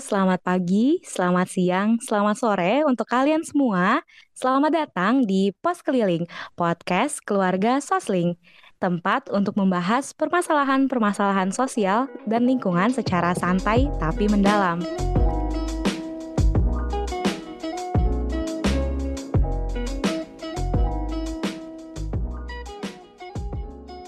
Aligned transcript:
Selamat 0.00 0.40
pagi, 0.40 1.04
selamat 1.04 1.52
siang, 1.52 2.00
selamat 2.00 2.36
sore 2.40 2.80
untuk 2.88 3.04
kalian 3.04 3.44
semua. 3.44 4.00
Selamat 4.32 4.72
datang 4.72 5.20
di 5.20 5.52
Pos 5.60 5.84
Keliling, 5.84 6.24
podcast 6.56 7.20
keluarga 7.20 7.76
Sosling. 7.76 8.40
Tempat 8.80 9.28
untuk 9.28 9.52
membahas 9.60 10.16
permasalahan-permasalahan 10.16 11.52
sosial 11.52 12.08
dan 12.24 12.48
lingkungan 12.48 12.88
secara 12.88 13.36
santai 13.36 13.92
tapi 14.00 14.32
mendalam. 14.32 14.80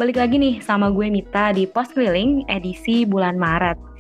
Balik 0.00 0.16
lagi 0.16 0.36
nih 0.40 0.64
sama 0.64 0.88
gue 0.88 1.12
Mita 1.12 1.52
di 1.52 1.68
Pos 1.68 1.92
Keliling 1.92 2.48
edisi 2.48 3.04
bulan 3.04 3.36
Maret. 3.36 3.93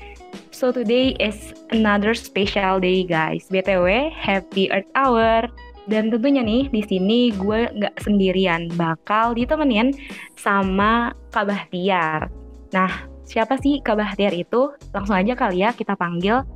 So 0.54 0.70
today 0.70 1.18
is 1.18 1.50
another 1.74 2.14
special 2.14 2.78
day 2.78 3.02
guys. 3.02 3.50
BTW, 3.50 4.14
Happy 4.14 4.70
Earth 4.70 4.86
Hour. 4.94 5.50
Dan 5.90 6.14
tentunya 6.14 6.46
nih 6.46 6.70
di 6.70 6.78
sini 6.86 7.34
gue 7.34 7.74
nggak 7.74 7.98
sendirian, 7.98 8.70
bakal 8.78 9.34
ditemenin 9.34 9.90
sama 10.38 11.10
Kak 11.34 11.50
Bahtiar. 11.50 12.30
Nah, 12.70 13.02
siapa 13.26 13.58
sih 13.58 13.82
Kak 13.82 13.98
Bahtiar 13.98 14.30
itu? 14.30 14.70
Langsung 14.94 15.18
aja 15.18 15.34
kali 15.34 15.66
ya 15.66 15.74
kita 15.74 15.98
panggil. 15.98 16.46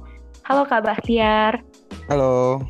Halo 0.46 0.62
Kak 0.62 0.86
Bahtiar. 0.86 1.58
Halo. 2.06 2.62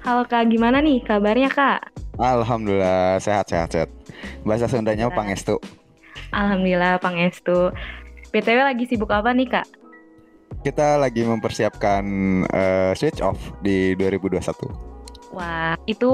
Halo 0.00 0.24
Kak, 0.24 0.48
gimana 0.48 0.80
nih 0.80 1.04
kabarnya 1.04 1.52
Kak? 1.52 1.92
Alhamdulillah 2.16 3.20
sehat 3.20 3.44
sehat 3.52 3.68
sehat. 3.76 3.92
Bahasa 4.40 4.72
Sundanya 4.72 5.12
Pangestu. 5.12 5.60
Alhamdulillah 6.32 6.96
Pangestu. 6.96 7.76
BTW 8.32 8.56
lagi 8.64 8.88
sibuk 8.88 9.12
apa 9.12 9.36
nih 9.36 9.52
Kak? 9.52 9.81
Kita 10.60 11.00
lagi 11.00 11.24
mempersiapkan 11.24 12.04
uh, 12.52 12.92
switch 12.92 13.24
off 13.24 13.40
di 13.64 13.96
2021. 13.96 14.92
Wah, 15.32 15.74
itu 15.88 16.10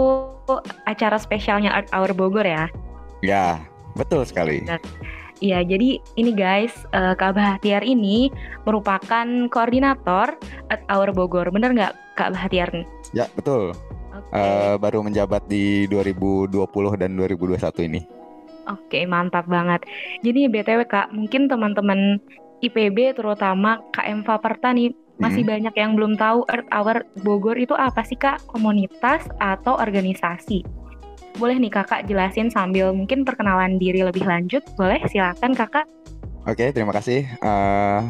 acara 0.87 1.19
spesialnya 1.19 1.75
Art 1.75 1.91
Hour 1.91 2.15
Bogor 2.15 2.47
ya? 2.47 2.71
Ya, 3.19 3.59
betul 3.99 4.23
sekali. 4.23 4.63
Iya, 5.39 5.63
jadi 5.63 5.99
ini 6.19 6.31
guys, 6.35 6.75
uh, 6.95 7.15
Kak 7.19 7.35
Bahtiar 7.35 7.83
ini 7.83 8.31
merupakan 8.67 9.27
koordinator 9.51 10.35
Art 10.71 10.85
Hour 10.91 11.11
Bogor. 11.15 11.51
Bener 11.51 11.75
nggak 11.75 11.95
Kak 12.15 12.35
Bahtiar? 12.35 12.71
Ya, 13.11 13.27
betul. 13.35 13.75
Okay. 14.11 14.35
Uh, 14.35 14.75
baru 14.79 15.03
menjabat 15.03 15.47
di 15.47 15.87
2020 15.91 16.59
dan 16.99 17.15
2021 17.15 17.89
ini. 17.91 18.01
Oke, 18.69 19.07
mantap 19.09 19.47
banget. 19.47 19.87
Jadi 20.21 20.51
BTW 20.51 20.85
Kak, 20.91 21.15
mungkin 21.15 21.47
teman-teman 21.47 22.21
IPB 22.59 23.15
terutama 23.15 23.79
KM 23.95 24.27
Faperta 24.27 24.75
nih 24.75 24.91
masih 25.19 25.43
hmm. 25.43 25.51
banyak 25.51 25.75
yang 25.75 25.93
belum 25.99 26.15
tahu 26.15 26.47
Earth 26.47 26.71
Hour 26.71 27.03
Bogor 27.27 27.59
itu 27.59 27.75
apa 27.75 28.07
sih 28.07 28.15
Kak? 28.15 28.47
Komunitas 28.47 29.27
atau 29.43 29.75
organisasi? 29.75 30.63
Boleh 31.39 31.59
nih 31.59 31.71
Kakak 31.75 32.07
jelasin 32.07 32.51
sambil 32.51 32.95
mungkin 32.95 33.27
perkenalan 33.27 33.79
diri 33.79 34.03
lebih 34.03 34.23
lanjut. 34.23 34.63
Boleh? 34.79 35.03
Silakan 35.11 35.55
Kakak. 35.55 35.87
Oke, 36.47 36.71
terima 36.71 36.95
kasih. 36.95 37.27
Uh, 37.43 38.07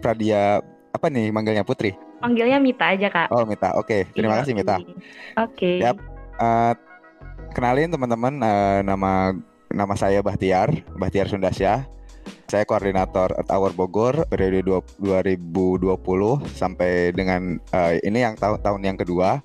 Pradia 0.00 0.64
apa 0.96 1.06
nih 1.12 1.28
manggilnya 1.28 1.64
Putri? 1.64 1.92
Panggilnya 2.24 2.56
Mita 2.56 2.88
aja 2.88 3.08
Kak. 3.12 3.28
Oh 3.28 3.44
Mita, 3.44 3.76
oke. 3.76 4.08
Terima 4.16 4.36
iya, 4.36 4.40
kasih 4.40 4.52
Mita. 4.56 4.76
Oke. 4.80 4.96
Okay. 5.36 5.76
Yap. 5.84 5.96
Uh, 6.36 6.72
kenalin 7.52 7.92
teman-teman 7.92 8.40
uh, 8.40 8.80
nama 8.80 9.36
nama 9.72 9.94
saya 9.96 10.24
Bahtiar, 10.24 10.72
Bahtiar 10.96 11.28
Sundasya. 11.28 11.84
Saya 12.46 12.62
koordinator 12.62 13.34
Earth 13.34 13.50
Hour 13.50 13.74
Bogor 13.74 14.14
periode 14.30 14.62
2020 14.62 15.96
sampai 16.54 17.10
dengan 17.10 17.58
uh, 17.74 17.92
ini 18.00 18.22
yang 18.22 18.38
tahun 18.38 18.62
tahun 18.62 18.82
yang 18.86 18.98
kedua. 18.98 19.42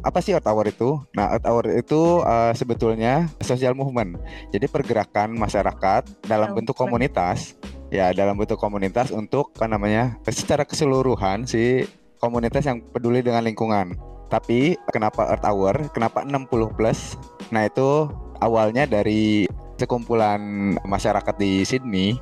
Apa 0.00 0.22
sih 0.22 0.32
Earth 0.32 0.46
Hour 0.46 0.70
itu? 0.70 0.96
Nah, 1.12 1.34
Earth 1.36 1.46
Hour 1.46 1.64
itu 1.74 2.22
uh, 2.22 2.54
sebetulnya 2.54 3.26
social 3.42 3.74
movement. 3.74 4.16
Jadi 4.54 4.70
pergerakan 4.70 5.34
masyarakat 5.36 6.24
dalam 6.24 6.54
bentuk 6.54 6.78
komunitas. 6.78 7.58
Ya, 7.88 8.12
dalam 8.12 8.36
bentuk 8.36 8.60
komunitas 8.60 9.08
untuk 9.10 9.52
apa 9.56 9.64
namanya? 9.64 10.20
secara 10.28 10.68
keseluruhan 10.68 11.48
si 11.48 11.88
komunitas 12.20 12.66
yang 12.68 12.84
peduli 12.92 13.24
dengan 13.24 13.42
lingkungan. 13.42 13.96
Tapi 14.28 14.76
kenapa 14.92 15.24
Earth 15.32 15.46
Hour? 15.48 15.88
Kenapa 15.96 16.20
60 16.22 16.76
plus? 16.76 17.16
Nah, 17.48 17.64
itu 17.64 18.12
awalnya 18.44 18.84
dari 18.84 19.48
sekumpulan 19.78 20.40
masyarakat 20.82 21.34
di 21.38 21.62
Sydney. 21.62 22.18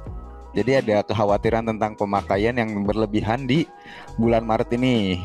Jadi 0.57 0.81
ada 0.81 1.05
kekhawatiran 1.05 1.69
tentang 1.69 1.93
pemakaian 1.97 2.57
yang 2.57 2.85
berlebihan 2.85 3.45
di 3.45 3.69
bulan 4.17 4.45
Maret 4.45 4.73
ini. 4.77 5.21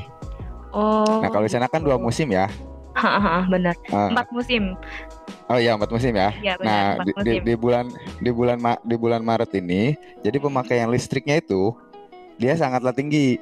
Oh. 0.75 1.24
Nah 1.24 1.31
kalau 1.31 1.47
di 1.47 1.52
sana 1.52 1.68
kan 1.72 1.84
dua 1.84 1.96
gitu. 1.96 2.08
musim 2.08 2.28
ya. 2.31 2.47
benar. 3.47 3.75
Uh, 3.88 4.12
empat 4.12 4.28
musim. 4.36 4.75
Oh 5.47 5.59
iya 5.59 5.75
empat 5.75 5.91
musim 5.91 6.12
ya. 6.12 6.36
ya 6.44 6.59
benar, 6.59 7.00
nah 7.00 7.08
di, 7.08 7.12
musim. 7.16 7.24
Di, 7.24 7.34
di 7.44 7.53
bulan 7.56 7.86
di 8.20 8.31
bulan 8.31 8.58
di 8.84 8.96
bulan 9.00 9.22
Maret 9.24 9.52
ini, 9.56 9.96
jadi 10.20 10.38
pemakaian 10.40 10.91
listriknya 10.91 11.40
itu 11.40 11.72
dia 12.36 12.56
sangatlah 12.56 12.91
tinggi. 12.91 13.40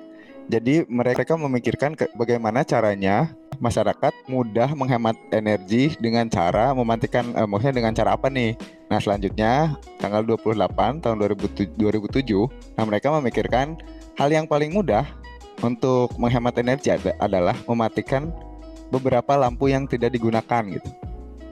Jadi 0.49 0.81
mereka 0.89 1.37
memikirkan 1.37 1.93
ke, 1.93 2.09
bagaimana 2.17 2.65
caranya 2.65 3.29
masyarakat 3.61 4.09
mudah 4.25 4.73
menghemat 4.73 5.13
energi 5.29 5.93
dengan 6.01 6.25
cara 6.25 6.73
mematikan 6.73 7.37
eh, 7.37 7.45
maksudnya 7.45 7.77
dengan 7.77 7.93
cara 7.93 8.17
apa 8.17 8.33
nih? 8.33 8.57
Nah, 8.89 8.97
selanjutnya 8.97 9.77
tanggal 10.01 10.25
28 10.25 11.05
tahun 11.05 11.15
2007, 11.21 11.77
2007 11.77 12.49
nah 12.73 12.83
mereka 12.89 13.13
memikirkan 13.13 13.77
hal 14.17 14.33
yang 14.33 14.49
paling 14.49 14.73
mudah 14.73 15.05
untuk 15.61 16.17
menghemat 16.17 16.57
energi 16.57 16.97
adalah 17.21 17.53
mematikan 17.69 18.33
beberapa 18.89 19.37
lampu 19.37 19.69
yang 19.69 19.85
tidak 19.85 20.17
digunakan 20.17 20.65
gitu. 20.65 20.89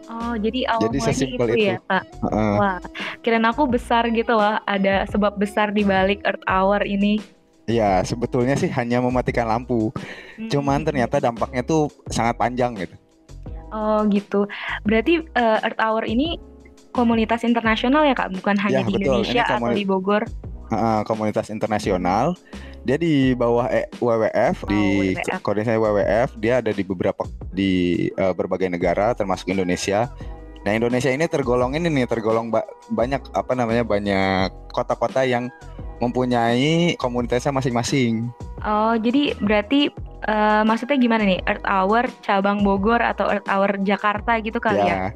Oh, 0.08 0.34
jadi 0.40 0.72
awal 0.72 0.88
jadi 0.90 0.98
sesimpel 1.04 1.48
itu, 1.54 1.56
itu 1.60 1.66
ya, 1.76 1.78
Pak. 1.84 2.04
Uh, 2.24 2.58
Wah, 2.58 2.80
kirain 3.22 3.44
aku 3.44 3.68
besar 3.68 4.08
gitu 4.10 4.34
loh, 4.34 4.58
ada 4.64 5.04
sebab 5.12 5.36
besar 5.36 5.70
di 5.76 5.84
balik 5.84 6.24
Earth 6.26 6.42
Hour 6.48 6.82
ini. 6.88 7.37
Ya, 7.68 8.00
sebetulnya 8.08 8.56
sih 8.56 8.72
hanya 8.72 9.04
mematikan 9.04 9.44
lampu. 9.44 9.92
Hmm. 10.40 10.48
Cuman 10.48 10.88
ternyata 10.88 11.20
dampaknya 11.20 11.68
tuh 11.68 11.92
sangat 12.08 12.40
panjang 12.40 12.72
gitu. 12.80 12.96
Oh, 13.76 14.08
gitu. 14.08 14.48
Berarti 14.88 15.28
uh, 15.36 15.60
Earth 15.60 15.82
Hour 15.84 16.08
ini 16.08 16.40
komunitas 16.96 17.44
internasional 17.44 18.08
ya, 18.08 18.16
Kak? 18.16 18.32
Bukan 18.40 18.56
hanya 18.64 18.82
ya, 18.82 18.88
di 18.88 18.96
betul. 18.96 19.04
Indonesia 19.20 19.44
atau 19.44 19.76
di 19.76 19.84
Bogor? 19.84 20.24
Uh, 20.72 21.04
komunitas 21.04 21.52
internasional. 21.52 22.40
Dia 22.88 22.96
di 22.96 23.36
bawah 23.36 23.68
e 23.68 23.84
WWF, 24.00 24.64
oh, 24.64 24.68
di 24.72 25.12
WWF. 25.20 25.44
koordinasi 25.44 25.76
WWF, 25.76 26.30
dia 26.40 26.64
ada 26.64 26.72
di 26.72 26.84
beberapa 26.88 27.28
di 27.52 27.72
uh, 28.16 28.32
berbagai 28.32 28.72
negara 28.72 29.12
termasuk 29.12 29.52
Indonesia. 29.52 30.08
Nah, 30.68 30.76
Indonesia 30.76 31.08
ini 31.08 31.24
tergolong 31.32 31.80
ini 31.80 31.88
nih, 31.88 32.12
tergolong 32.12 32.52
ba 32.52 32.68
banyak 32.92 33.24
apa 33.32 33.56
namanya? 33.56 33.88
banyak 33.88 34.52
kota-kota 34.76 35.24
yang 35.24 35.48
mempunyai 36.04 37.00
komunitasnya 37.00 37.56
masing-masing. 37.56 38.28
Oh, 38.68 39.00
jadi 39.00 39.32
berarti 39.40 39.88
uh, 40.28 40.68
maksudnya 40.68 41.00
gimana 41.00 41.24
nih? 41.24 41.40
Earth 41.48 41.64
Hour 41.64 42.12
cabang 42.20 42.68
Bogor 42.68 43.00
atau 43.00 43.32
Earth 43.32 43.48
Hour 43.48 43.80
Jakarta 43.80 44.44
gitu 44.44 44.60
kali 44.60 44.84
ya? 44.84 44.92
ya? 44.92 45.10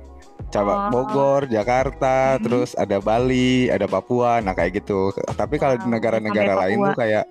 Cabang 0.55 0.87
oh. 0.87 1.03
Bogor, 1.03 1.51
Jakarta, 1.51 2.39
hmm. 2.39 2.47
terus 2.47 2.71
ada 2.79 3.03
Bali, 3.03 3.67
ada 3.67 3.91
Papua, 3.91 4.39
nah 4.39 4.55
kayak 4.55 4.79
gitu. 4.79 5.11
Tapi 5.35 5.59
kalau 5.59 5.75
di 5.75 5.87
negara-negara 5.91 6.63
lain 6.63 6.79
tuh 6.79 6.95
kayak 6.95 7.27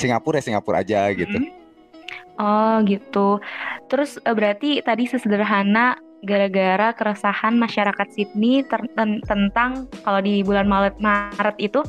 Singapura 0.00 0.40
ya 0.40 0.44
Singapura 0.48 0.80
aja 0.80 1.12
gitu. 1.12 1.36
Hmm. 1.36 1.52
Oh, 2.40 2.80
gitu. 2.88 3.36
Terus 3.92 4.16
uh, 4.24 4.32
berarti 4.32 4.80
tadi 4.80 5.04
sesederhana 5.04 6.00
gara-gara 6.20 6.92
keresahan 6.92 7.56
masyarakat 7.56 8.08
Sydney 8.12 8.64
tentang 9.24 9.88
kalau 10.04 10.20
di 10.20 10.44
bulan 10.44 10.68
Maret 10.68 11.00
Maret 11.00 11.56
itu 11.56 11.80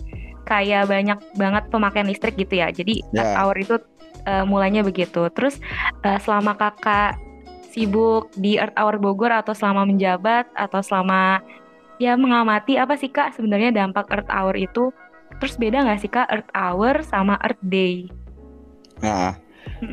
kayak 0.47 0.87
banyak 0.87 1.19
banget 1.35 1.63
pemakaian 1.71 2.07
listrik 2.07 2.35
gitu 2.39 2.59
ya. 2.59 2.71
Jadi 2.71 3.03
yeah. 3.11 3.39
hour 3.39 3.55
itu 3.55 3.79
uh, 4.27 4.43
mulainya 4.47 4.81
begitu. 4.83 5.27
Terus 5.31 5.59
uh, 6.03 6.19
selama 6.19 6.55
kakak 6.55 7.19
sibuk 7.71 8.27
di 8.35 8.59
Earth 8.59 8.75
Hour 8.75 8.99
Bogor 8.99 9.31
atau 9.31 9.55
selama 9.55 9.87
menjabat 9.87 10.47
atau 10.59 10.83
selama 10.83 11.39
ya 12.03 12.19
mengamati 12.19 12.75
apa 12.75 12.99
sih 12.99 13.07
kak 13.07 13.31
sebenarnya 13.35 13.71
dampak 13.71 14.11
Earth 14.11 14.31
Hour 14.31 14.55
itu? 14.59 14.91
Terus 15.39 15.55
beda 15.55 15.87
nggak 15.87 15.99
sih 16.03 16.11
kak 16.11 16.27
Earth 16.27 16.51
Hour 16.51 17.03
sama 17.07 17.39
Earth 17.39 17.63
Day? 17.63 18.11
Nah, 18.99 19.39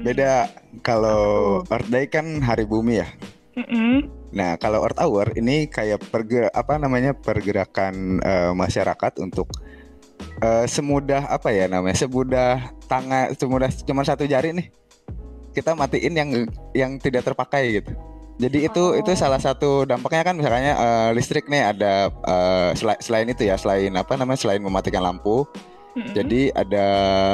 beda 0.03 0.51
kalau 0.83 1.63
Earth 1.71 1.91
Day 1.91 2.11
kan 2.11 2.43
hari 2.43 2.67
bumi 2.67 3.03
ya. 3.03 3.09
Mm 3.55 3.67
-mm. 3.67 4.18
Nah, 4.29 4.61
kalau 4.61 4.85
Earth 4.85 5.01
Hour 5.01 5.33
ini 5.41 5.73
kayak 5.73 6.05
perger 6.13 6.53
apa 6.53 6.77
namanya 6.77 7.17
pergerakan 7.17 8.21
uh, 8.21 8.53
masyarakat 8.53 9.25
untuk 9.25 9.49
uh, 10.43 10.65
semudah 10.67 11.27
apa 11.31 11.51
ya 11.51 11.67
namanya 11.71 11.97
semudah 11.97 12.73
tangan 12.87 13.35
semudah 13.35 13.71
cuma 13.85 14.03
satu 14.07 14.25
jari 14.27 14.55
nih 14.55 14.69
kita 15.55 15.75
matiin 15.75 16.15
yang 16.15 16.31
yang 16.75 16.91
tidak 17.01 17.27
terpakai 17.27 17.83
gitu 17.83 17.93
jadi 18.39 18.71
itu 18.71 18.85
oh. 18.95 18.99
itu 18.99 19.11
salah 19.19 19.43
satu 19.43 19.83
dampaknya 19.83 20.23
kan 20.23 20.35
misalnya 20.39 20.73
uh, 20.79 21.11
listrik 21.11 21.51
nih 21.51 21.75
ada 21.75 21.93
uh, 22.23 22.71
sel 22.79 22.95
selain 23.03 23.27
itu 23.27 23.43
ya 23.47 23.59
selain 23.59 23.91
apa 23.99 24.15
namanya 24.15 24.39
selain 24.39 24.63
mematikan 24.63 25.03
lampu 25.03 25.43
Jadi 25.97 26.55
ada 26.55 26.87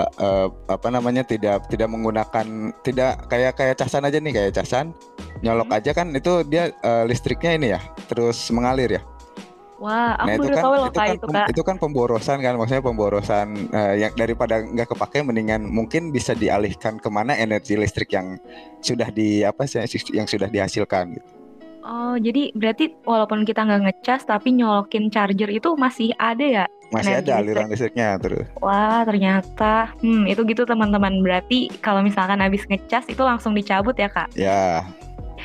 eh, 0.08 0.48
apa 0.66 0.88
namanya 0.88 1.20
tidak 1.22 1.68
tidak 1.68 1.88
menggunakan 1.90 2.46
tidak 2.80 3.28
kayak 3.28 3.52
kayak 3.54 3.76
casan 3.76 4.06
aja 4.08 4.18
nih 4.18 4.32
kayak 4.32 4.52
casan 4.56 4.96
nyolok 5.40 5.68
Hmm. 5.68 5.76
aja 5.76 5.90
kan 5.92 6.08
itu 6.16 6.40
dia 6.48 6.72
eh, 6.72 7.04
listriknya 7.04 7.52
ini 7.58 7.66
ya 7.76 7.80
terus 8.08 8.48
mengalir 8.48 8.96
ya. 8.96 9.02
Wah, 9.76 10.14
aku 10.16 10.26
Nah 10.30 10.34
itu 10.38 10.48
kan 10.48 10.62
tahu 10.64 10.74
loh 10.78 10.88
itu 10.88 11.00
kan 11.02 11.16
itu 11.18 11.26
kak. 11.28 11.46
itu 11.50 11.62
kan 11.66 11.76
pemborosan 11.76 12.38
kan 12.40 12.54
maksudnya 12.56 12.80
pemborosan 12.80 13.48
eh, 13.68 13.94
yang 14.06 14.12
daripada 14.16 14.62
nggak 14.62 14.88
kepakai 14.94 15.20
mendingan 15.26 15.66
mungkin 15.66 16.08
bisa 16.14 16.32
dialihkan 16.32 16.96
ke 17.02 17.08
mana 17.10 17.34
energi 17.36 17.74
listrik 17.76 18.14
yang 18.14 18.38
sudah 18.80 19.10
di 19.10 19.42
apa 19.42 19.66
sih 19.66 19.82
yang 20.14 20.30
sudah 20.30 20.48
dihasilkan 20.48 21.18
gitu. 21.18 21.28
Oh, 21.84 22.16
jadi 22.16 22.48
berarti 22.56 22.96
walaupun 23.04 23.44
kita 23.44 23.60
nggak 23.60 23.82
ngecas 23.84 24.24
tapi 24.24 24.56
nyolokin 24.56 25.12
charger 25.12 25.52
itu 25.52 25.76
masih 25.76 26.16
ada 26.16 26.40
ya? 26.40 26.64
Masih 26.94 27.14
ada 27.18 27.22
listrik. 27.22 27.40
aliran 27.42 27.66
listriknya 27.66 28.08
terus. 28.22 28.46
Wah, 28.62 29.02
ternyata. 29.02 29.90
Hmm, 29.98 30.24
itu 30.30 30.40
gitu 30.46 30.62
teman-teman. 30.62 31.18
Berarti 31.18 31.68
kalau 31.82 32.00
misalkan 32.00 32.38
habis 32.38 32.62
ngecas 32.70 33.10
itu 33.10 33.22
langsung 33.26 33.52
dicabut 33.52 33.98
ya, 33.98 34.06
Kak? 34.06 34.30
Ya, 34.38 34.86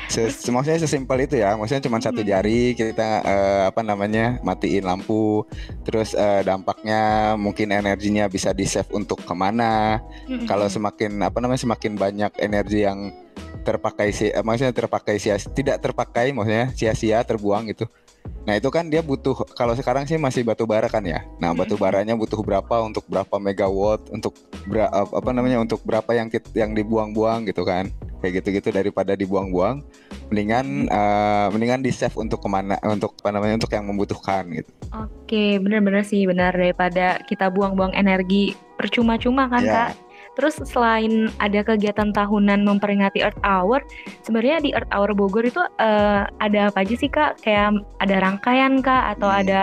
Ses- 0.08 0.42
maksudnya 0.48 0.80
sesimpel 0.80 1.28
itu 1.28 1.38
ya. 1.38 1.54
Maksudnya 1.54 1.84
cuma 1.86 2.00
satu 2.00 2.24
Hmm. 2.24 2.30
jari 2.30 2.72
kita 2.72 3.22
eh, 3.22 3.62
apa 3.68 3.84
namanya 3.84 4.40
matiin 4.40 4.82
lampu. 4.82 5.44
Terus 5.86 6.14
eh, 6.14 6.42
dampaknya 6.42 7.34
mungkin 7.36 7.70
energinya 7.70 8.26
bisa 8.26 8.50
di 8.50 8.64
save 8.64 8.90
untuk 8.90 9.22
ke 9.22 9.34
mana. 9.36 10.00
Mm-mm. 10.26 10.48
Kalau 10.48 10.66
semakin 10.66 11.20
apa 11.20 11.38
namanya 11.38 11.62
semakin 11.62 11.94
banyak 11.94 12.32
energi 12.40 12.82
yang 12.82 13.12
terpakai 13.60 14.08
si, 14.10 14.32
eh, 14.32 14.40
maksudnya 14.40 14.72
terpakai 14.72 15.20
sia 15.20 15.36
tidak 15.36 15.84
terpakai 15.84 16.32
maksudnya 16.32 16.72
sia-sia 16.72 17.20
terbuang 17.22 17.68
gitu. 17.70 17.86
Nah 18.48 18.56
itu 18.56 18.68
kan 18.72 18.88
dia 18.88 19.04
butuh 19.04 19.36
kalau 19.52 19.76
sekarang 19.76 20.08
sih 20.08 20.16
masih 20.16 20.42
batu 20.42 20.64
bara 20.64 20.88
kan 20.88 21.04
ya. 21.04 21.22
Nah 21.38 21.52
batu 21.52 21.76
Mm-mm. 21.76 21.84
baranya 21.84 22.14
butuh 22.16 22.40
berapa 22.40 22.82
untuk 22.82 23.04
berapa 23.06 23.36
megawatt 23.36 24.08
untuk 24.10 24.32
bera- 24.64 24.90
apa 24.90 25.30
namanya 25.30 25.60
untuk 25.60 25.84
berapa 25.84 26.08
yang 26.16 26.32
yang 26.56 26.72
dibuang-buang 26.72 27.44
gitu 27.46 27.62
kan. 27.68 27.92
Kayak 28.20 28.44
gitu-gitu 28.44 28.68
daripada 28.68 29.16
dibuang-buang, 29.16 29.80
mendingan 30.28 30.92
eh, 30.92 31.46
mendingan 31.52 31.80
di 31.80 31.88
save 31.88 32.12
untuk 32.20 32.44
ke 32.44 32.48
mana 32.52 32.76
untuk 32.84 33.16
apa 33.16 33.32
namanya 33.32 33.56
untuk 33.56 33.72
yang 33.72 33.88
membutuhkan 33.88 34.44
gitu. 34.52 34.68
Oke, 34.92 35.56
bener-bener 35.56 36.04
sih 36.04 36.28
benar 36.28 36.52
daripada 36.52 37.16
kita 37.24 37.48
buang-buang 37.48 37.96
energi 37.96 38.52
percuma-cuma 38.76 39.48
kan, 39.48 39.64
Ya. 39.64 39.72
Kak? 39.72 40.09
Terus 40.40 40.56
selain 40.64 41.28
ada 41.36 41.60
kegiatan 41.60 42.16
tahunan 42.16 42.64
memperingati 42.64 43.20
Earth 43.20 43.36
Hour, 43.44 43.84
sebenarnya 44.24 44.64
di 44.64 44.72
Earth 44.72 44.88
Hour 44.88 45.12
Bogor 45.12 45.44
itu 45.44 45.60
eh, 45.76 46.24
ada 46.24 46.72
apa 46.72 46.80
aja 46.80 46.96
sih, 46.96 47.12
Kak? 47.12 47.44
Kayak 47.44 47.84
ada 48.00 48.16
rangkaian, 48.24 48.80
Kak, 48.80 49.20
atau 49.20 49.28
Hmm. 49.28 49.44
ada 49.44 49.60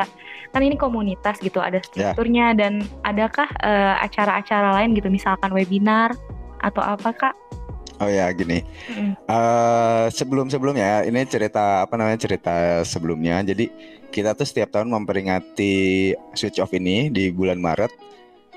kan 0.53 0.62
ini 0.62 0.77
komunitas 0.77 1.41
gitu, 1.41 1.57
ada 1.57 1.81
strukturnya 1.81 2.53
dan 2.53 2.85
adakah 3.01 3.50
eh, 3.65 4.06
acara-acara 4.06 4.77
lain 4.77 4.94
gitu, 4.94 5.09
misalkan 5.09 5.50
webinar 5.50 6.13
atau 6.62 6.85
apa, 6.85 7.09
Kak? 7.09 7.35
Oh 7.97 8.06
ya 8.06 8.30
gini. 8.30 8.62
Mm-mm. 8.94 9.18
eh 9.18 10.06
sebelum 10.13 10.53
sebelumnya 10.53 11.01
ini 11.01 11.25
cerita 11.25 11.81
apa 11.81 11.97
namanya 11.97 12.21
cerita 12.21 12.85
sebelumnya. 12.85 13.41
Jadi 13.41 13.73
kita 14.13 14.38
tuh 14.38 14.45
setiap 14.45 14.69
tahun 14.77 14.94
memperingati 14.94 16.13
switch 16.38 16.62
off 16.62 16.77
ini 16.77 17.09
di 17.09 17.33
bulan 17.33 17.57
Maret. 17.57 17.89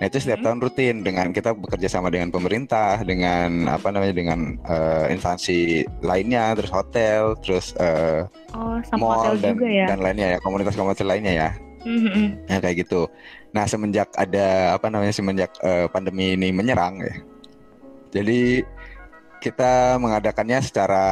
Nah 0.01 0.09
itu 0.09 0.17
setiap 0.17 0.41
Mhm. 0.41 0.47
tahun 0.49 0.59
rutin 0.65 0.97
dengan 1.05 1.27
kita 1.29 1.53
bekerja 1.53 1.93
sama 1.93 2.09
dengan 2.09 2.33
pemerintah, 2.33 3.05
dengan 3.05 3.69
apa 3.69 3.93
namanya 3.93 4.17
dengan 4.17 4.57
eh, 4.65 5.13
instansi 5.13 5.85
lainnya, 6.01 6.57
terus 6.57 6.73
hotel, 6.73 7.37
terus 7.45 7.77
eh, 7.77 8.25
Oh, 8.57 8.81
sama 8.89 8.97
mall 8.97 9.13
hotel 9.21 9.35
dan 9.45 9.55
juga 9.61 9.69
ya? 9.69 9.87
dan 9.93 9.99
lainnya 10.01 10.27
ya 10.35 10.39
komunitas-komunitas 10.41 11.05
lainnya 11.05 11.33
ya. 11.37 11.51
Mhm. 11.85 12.49
Ya 12.49 12.59
kayak 12.65 12.77
gitu. 12.89 13.13
Nah 13.53 13.69
semenjak 13.69 14.09
ada 14.17 14.73
apa 14.73 14.89
namanya 14.89 15.13
semenjak 15.13 15.53
eh, 15.61 15.85
pandemi 15.93 16.33
ini 16.33 16.49
menyerang 16.49 17.05
ya, 17.05 17.15
jadi 18.11 18.65
kita 19.41 19.97
mengadakannya 19.97 20.61
secara 20.61 21.05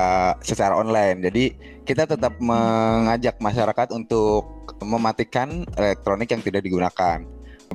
secara 0.44 0.76
online. 0.76 1.24
Jadi 1.24 1.44
kita 1.88 2.04
tetap 2.04 2.36
mengajak 2.38 3.40
masyarakat 3.40 3.88
untuk 3.96 4.68
mematikan 4.84 5.64
elektronik 5.74 6.28
yang 6.28 6.44
tidak 6.44 6.60
digunakan, 6.60 7.24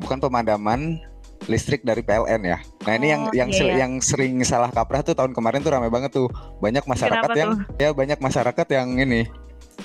bukan 0.03 0.19
pemadaman 0.19 1.00
listrik 1.45 1.81
dari 1.81 2.00
PLN 2.00 2.41
ya. 2.45 2.57
Nah 2.83 2.94
ini 2.94 3.07
yang 3.09 3.21
Oh, 3.25 3.33
yang 3.33 3.50
iya, 3.50 3.57
se- 3.57 3.65
iya. 3.65 3.75
yang 3.79 3.91
sering 4.00 4.39
salah 4.44 4.69
kaprah 4.69 5.01
tuh 5.01 5.11
tahun 5.11 5.31
kemarin 5.31 5.59
tuh 5.59 5.71
ramai 5.71 5.88
banget 5.88 6.11
tuh. 6.13 6.27
Banyak 6.59 6.83
masyarakat 6.83 7.19
Kenapa 7.21 7.35
yang 7.35 7.51
ya 7.77 7.89
banyak 7.91 8.19
masyarakat 8.19 8.67
yang 8.69 8.89
ini 8.97 9.23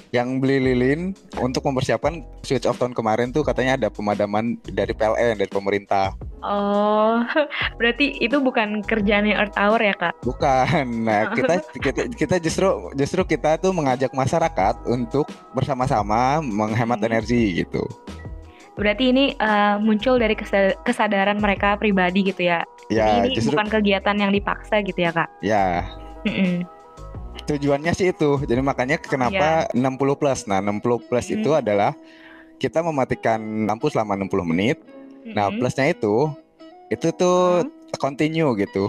yang 0.08 0.36
beli 0.38 0.60
lilin 0.62 1.12
untuk 1.36 1.64
mempersiapkan 1.64 2.20
switch 2.40 2.64
off 2.64 2.76
tahun 2.76 2.92
kemarin 2.92 3.28
tuh 3.28 3.40
katanya 3.40 3.76
ada 3.76 3.88
pemadaman 3.88 4.56
dari 4.64 4.92
PLN 4.92 5.36
dari 5.36 5.48
pemerintah. 5.48 6.12
Oh, 6.40 7.20
berarti 7.80 8.16
itu 8.16 8.38
bukan 8.38 8.80
kerjaannya 8.80 9.34
Earth 9.34 9.56
Hour 9.56 9.80
ya, 9.82 9.92
Kak? 9.92 10.14
Bukan. 10.22 10.84
Nah, 11.02 11.28
kita 11.36 11.54
kita 11.74 12.00
kita 12.14 12.36
justru 12.38 12.68
justru 12.94 13.20
kita 13.26 13.58
tuh 13.58 13.72
mengajak 13.72 14.12
masyarakat 14.12 14.86
untuk 14.86 15.26
bersama-sama 15.52 16.38
menghemat 16.40 16.98
Hmm. 16.98 17.08
energi 17.08 17.64
gitu. 17.64 17.82
Berarti 18.78 19.10
ini 19.10 19.24
eh, 19.34 19.76
muncul 19.82 20.16
dari 20.16 20.38
kesa- 20.38 20.78
kesadaran 20.86 21.42
mereka 21.42 21.74
pribadi 21.74 22.30
gitu 22.30 22.46
ya. 22.46 22.62
Jadi 22.88 22.94
Ya, 22.94 23.20
ini 23.20 23.28
justru 23.34 23.52
bukan 23.52 23.66
kegiatan 23.68 24.16
yang 24.16 24.30
dipaksa 24.30 24.80
gitu 24.80 25.02
ya, 25.02 25.10
Kak? 25.10 25.28
ya 25.42 25.82
Mm-mm. 26.22 26.62
tujuannya 27.44 27.92
sih 27.92 28.12
itu. 28.12 28.38
Jadi 28.44 28.60
makanya 28.60 28.96
kenapa 29.00 29.66
60 29.72 30.14
plus. 30.14 30.46
Nah, 30.46 30.60
60 30.60 31.00
plus 31.00 31.26
Hmm. 31.26 31.36
itu 31.40 31.50
adalah 31.52 31.92
kita 32.56 32.78
mematikan 32.80 33.38
lampu 33.66 33.88
selama 33.88 34.14
60 34.14 34.44
menit. 34.44 34.78
Nah, 35.26 35.48
Mm-mm. 35.48 35.58
plusnya 35.58 35.90
itu 35.90 36.30
itu 36.88 37.08
tuh 37.12 37.68
continue 37.98 38.48
gitu, 38.56 38.88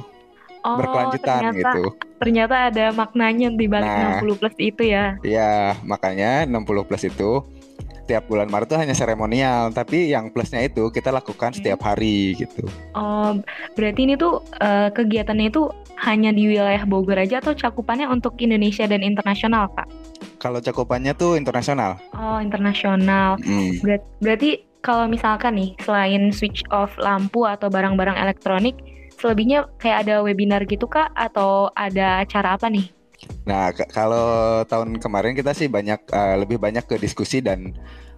Oh, 0.62 0.76
berkelanjutan 0.76 1.50
ternyata, 1.50 1.72
gitu. 1.76 1.84
Ternyata 2.20 2.56
ada 2.68 2.86
maknanya 2.92 3.48
di 3.52 3.66
balik 3.68 3.90
Nah. 3.90 4.20
60 4.20 4.36
plus 4.36 4.56
itu 4.60 4.84
ya. 4.84 5.16
Ya, 5.24 5.76
makanya 5.84 6.44
60 6.44 6.84
plus 6.84 7.04
itu 7.04 7.44
tiap 8.10 8.26
bulan 8.26 8.50
Maret 8.50 8.74
tuh 8.74 8.80
hanya 8.82 8.98
seremonial, 8.98 9.70
tapi 9.70 10.10
yang 10.10 10.34
plusnya 10.34 10.66
itu 10.66 10.90
kita 10.90 11.14
lakukan 11.14 11.54
setiap 11.54 11.86
hari 11.86 12.34
gitu. 12.34 12.66
Oh, 12.98 13.38
berarti 13.78 14.10
ini 14.10 14.18
tuh 14.18 14.42
eh, 14.58 14.90
kegiatannya 14.90 15.54
itu 15.54 15.70
hanya 16.02 16.34
di 16.34 16.50
wilayah 16.50 16.82
Bogor 16.90 17.22
aja 17.22 17.38
atau 17.38 17.54
cakupannya 17.54 18.10
untuk 18.10 18.34
Indonesia 18.42 18.90
dan 18.90 19.06
internasional, 19.06 19.70
Kak? 19.78 19.86
Kalau 20.42 20.58
cakupannya 20.58 21.14
tuh 21.14 21.38
internasional. 21.38 22.02
Oh, 22.18 22.42
internasional. 22.42 23.38
Hmm. 23.46 23.78
Berat- 23.86 24.10
berarti 24.24 24.66
kalau 24.80 25.12
misalkan 25.12 25.60
nih, 25.60 25.76
selain 25.84 26.32
switch 26.32 26.64
off 26.72 26.96
lampu 26.96 27.44
atau 27.44 27.68
barang-barang 27.68 28.16
elektronik, 28.16 28.80
selebihnya 29.20 29.68
kayak 29.78 30.08
ada 30.08 30.24
webinar 30.24 30.64
gitu, 30.66 30.88
Kak? 30.88 31.12
Atau 31.20 31.68
ada 31.76 32.24
acara 32.24 32.56
apa 32.56 32.72
nih? 32.72 32.88
Nah, 33.44 33.76
kalau 33.92 34.64
tahun 34.64 34.96
kemarin 35.04 35.36
kita 35.36 35.52
sih 35.52 35.68
banyak 35.68 36.00
eh, 36.08 36.36
lebih 36.40 36.56
banyak 36.56 36.88
ke 36.88 36.96
diskusi 36.96 37.44
dan 37.44 37.76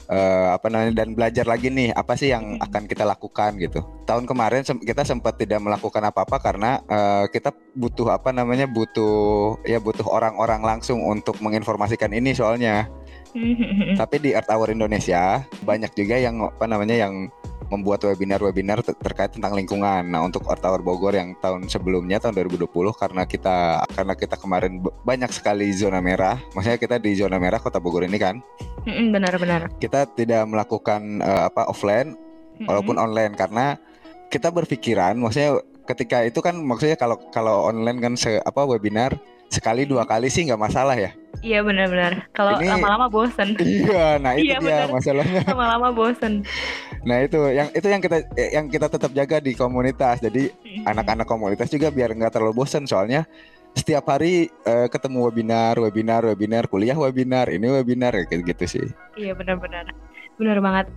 eh, 0.09 0.47
apa 0.53 0.67
namanya 0.71 1.03
dan 1.03 1.13
belajar 1.13 1.45
lagi 1.45 1.69
nih 1.69 1.93
apa 1.93 2.17
sih 2.17 2.31
yang 2.33 2.57
Hmm. 2.57 2.65
akan 2.65 2.83
kita 2.89 3.03
lakukan 3.05 3.57
gitu. 3.61 3.83
Tahun 4.07 4.25
kemarin 4.25 4.65
sem- 4.65 4.81
kita 4.81 5.05
sempat 5.05 5.37
tidak 5.37 5.61
melakukan 5.61 6.01
apa-apa 6.01 6.41
karena 6.41 6.81
eh, 6.89 7.25
kita 7.29 7.53
butuh 7.77 8.15
apa 8.17 8.33
namanya 8.33 8.65
butuh 8.65 9.59
ya 9.67 9.77
butuh 9.77 10.07
orang-orang 10.07 10.63
langsung 10.65 11.03
untuk 11.03 11.37
menginformasikan 11.43 12.11
ini 12.11 12.33
soalnya. 12.33 12.89
Tapi 13.95 14.15
di 14.19 14.29
Earth 14.35 14.51
Hour 14.51 14.75
Indonesia 14.75 15.39
banyak 15.63 15.95
juga 15.95 16.19
yang 16.19 16.43
apa 16.43 16.67
namanya 16.67 16.99
yang 16.99 17.31
membuat 17.71 18.03
webinar-webinar 18.03 18.83
ter- 18.83 18.99
terkait 18.99 19.31
tentang 19.31 19.55
lingkungan. 19.55 20.03
Nah, 20.03 20.21
untuk 20.21 20.43
Hour 20.43 20.83
Bogor 20.83 21.15
yang 21.15 21.33
tahun 21.39 21.71
sebelumnya 21.71 22.19
tahun 22.19 22.35
2020 22.35 22.67
karena 22.91 23.23
kita 23.23 23.87
karena 23.95 24.13
kita 24.13 24.35
kemarin 24.35 24.83
banyak 25.07 25.31
sekali 25.31 25.71
zona 25.71 26.03
merah. 26.03 26.35
Maksudnya 26.51 26.75
kita 26.75 26.99
di 26.99 27.15
zona 27.15 27.39
merah 27.39 27.63
Kota 27.63 27.79
Bogor 27.79 28.03
ini 28.03 28.19
kan. 28.19 28.43
Benar-benar. 28.83 29.71
Kita 29.79 30.03
tidak 30.11 30.43
melakukan 30.51 31.23
eh, 31.23 31.43
apa 31.47 31.71
offline 31.71 32.11
Mm-mm. 32.59 32.67
walaupun 32.67 32.99
online 32.99 33.33
karena 33.39 33.79
kita 34.27 34.51
berpikiran 34.51 35.15
maksudnya 35.15 35.59
ketika 35.87 36.23
itu 36.23 36.39
kan 36.39 36.55
maksudnya 36.59 36.95
kalau 36.95 37.19
kalau 37.31 37.67
online 37.67 37.99
kan 37.99 38.13
se, 38.15 38.39
apa 38.39 38.63
webinar 38.63 39.15
sekali 39.51 39.83
dua 39.83 40.07
kali 40.07 40.31
sih 40.31 40.47
nggak 40.47 40.59
masalah 40.59 40.95
ya. 40.95 41.11
Iya 41.43 41.59
benar-benar. 41.65 42.31
Kalau 42.31 42.55
lama-lama 42.55 43.11
bosen. 43.11 43.57
Iya, 43.59 44.15
nah 44.21 44.37
itu 44.37 44.53
Iya, 44.53 44.57
dia 44.61 44.87
benar. 44.87 44.87
masalahnya. 44.93 45.41
Lama-lama 45.47 45.89
bosen. 45.91 46.33
Nah 47.01 47.17
itu 47.25 47.39
yang 47.49 47.69
itu 47.73 47.87
yang 47.89 48.01
kita 48.01 48.17
eh, 48.37 48.49
yang 48.53 48.65
kita 48.69 48.87
tetap 48.89 49.11
jaga 49.13 49.41
di 49.41 49.57
komunitas. 49.57 50.21
Jadi 50.21 50.53
anak-anak 50.85 51.25
komunitas 51.25 51.69
juga 51.73 51.89
biar 51.89 52.13
nggak 52.13 52.37
terlalu 52.37 52.61
bosan 52.61 52.85
soalnya 52.85 53.25
setiap 53.73 54.05
hari 54.11 54.51
eh, 54.67 54.87
ketemu 54.91 55.31
webinar, 55.31 55.79
webinar, 55.79 56.21
webinar, 56.27 56.67
kuliah 56.67 56.97
webinar, 56.97 57.47
ini 57.49 57.71
webinar 57.71 58.13
kayak 58.27 58.43
gitu 58.55 58.65
sih. 58.79 58.85
Iya 59.17 59.33
benar-benar. 59.33 59.89
Benar 60.37 60.59
banget. 60.59 60.87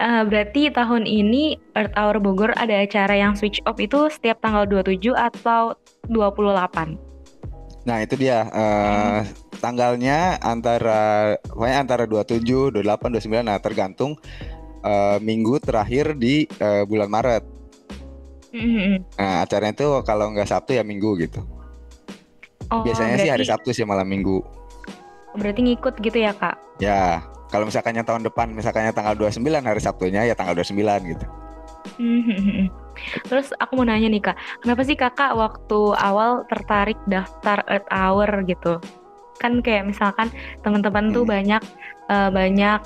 Eh, 0.00 0.22
berarti 0.24 0.72
tahun 0.72 1.04
ini 1.04 1.60
Earth 1.76 1.92
Hour 1.92 2.24
Bogor 2.24 2.56
ada 2.56 2.72
acara 2.72 3.12
yang 3.20 3.36
switch 3.36 3.60
off 3.68 3.76
itu 3.76 4.08
setiap 4.08 4.40
tanggal 4.40 4.64
27 4.64 5.12
atau 5.12 5.76
28. 6.08 6.96
Nah 7.84 7.98
itu 8.00 8.14
dia 8.16 8.48
eh, 8.48 9.20
tanggalnya 9.60 10.40
antara 10.40 11.36
pokoknya 11.44 11.78
antara 11.84 12.04
27, 12.08 12.80
28, 12.80 12.80
29 12.80 13.44
nah 13.44 13.60
tergantung 13.60 14.16
uh, 14.82 15.16
minggu 15.18 15.58
terakhir 15.58 16.14
di 16.14 16.44
uh, 16.58 16.84
bulan 16.84 17.08
Maret. 17.08 17.44
Mm-mm. 18.50 19.06
Nah, 19.14 19.46
acaranya 19.46 19.72
itu 19.72 19.86
kalau 20.02 20.34
nggak 20.34 20.44
Sabtu 20.44 20.74
ya 20.74 20.82
Minggu 20.82 21.14
gitu. 21.16 21.38
Oh, 22.66 22.82
Biasanya 22.82 23.14
sih 23.16 23.30
hari 23.30 23.42
berarti- 23.42 23.50
Sabtu 23.50 23.70
sih 23.70 23.86
malam 23.86 24.06
Minggu. 24.06 24.42
Berarti 25.32 25.62
ngikut 25.62 25.94
gitu 25.98 26.18
ya 26.18 26.34
kak? 26.34 26.58
Ya, 26.82 27.22
kalau 27.48 27.62
misalkannya 27.62 28.02
tahun 28.02 28.26
depan 28.26 28.50
misalkannya 28.50 28.90
tanggal 28.90 29.14
29 29.14 29.38
hari 29.62 29.78
Sabtunya 29.78 30.26
ya 30.26 30.34
tanggal 30.34 30.58
29 30.58 30.74
gitu. 31.06 31.26
Hmm. 31.96 32.66
Terus 33.24 33.54
aku 33.56 33.72
mau 33.74 33.86
nanya 33.86 34.10
nih 34.10 34.20
kak, 34.20 34.36
kenapa 34.60 34.82
sih 34.82 34.92
kakak 34.92 35.32
waktu 35.32 35.80
awal 35.94 36.42
tertarik 36.46 36.98
daftar 37.06 37.62
Earth 37.64 37.88
Hour 37.88 38.28
gitu? 38.44 38.82
Kan 39.38 39.62
kayak 39.62 39.88
misalkan 39.88 40.28
teman-teman 40.60 41.08
tuh 41.10 41.22
Hmm. 41.22 41.32
banyak 41.32 41.62
eh, 42.10 42.30
banyak 42.30 42.80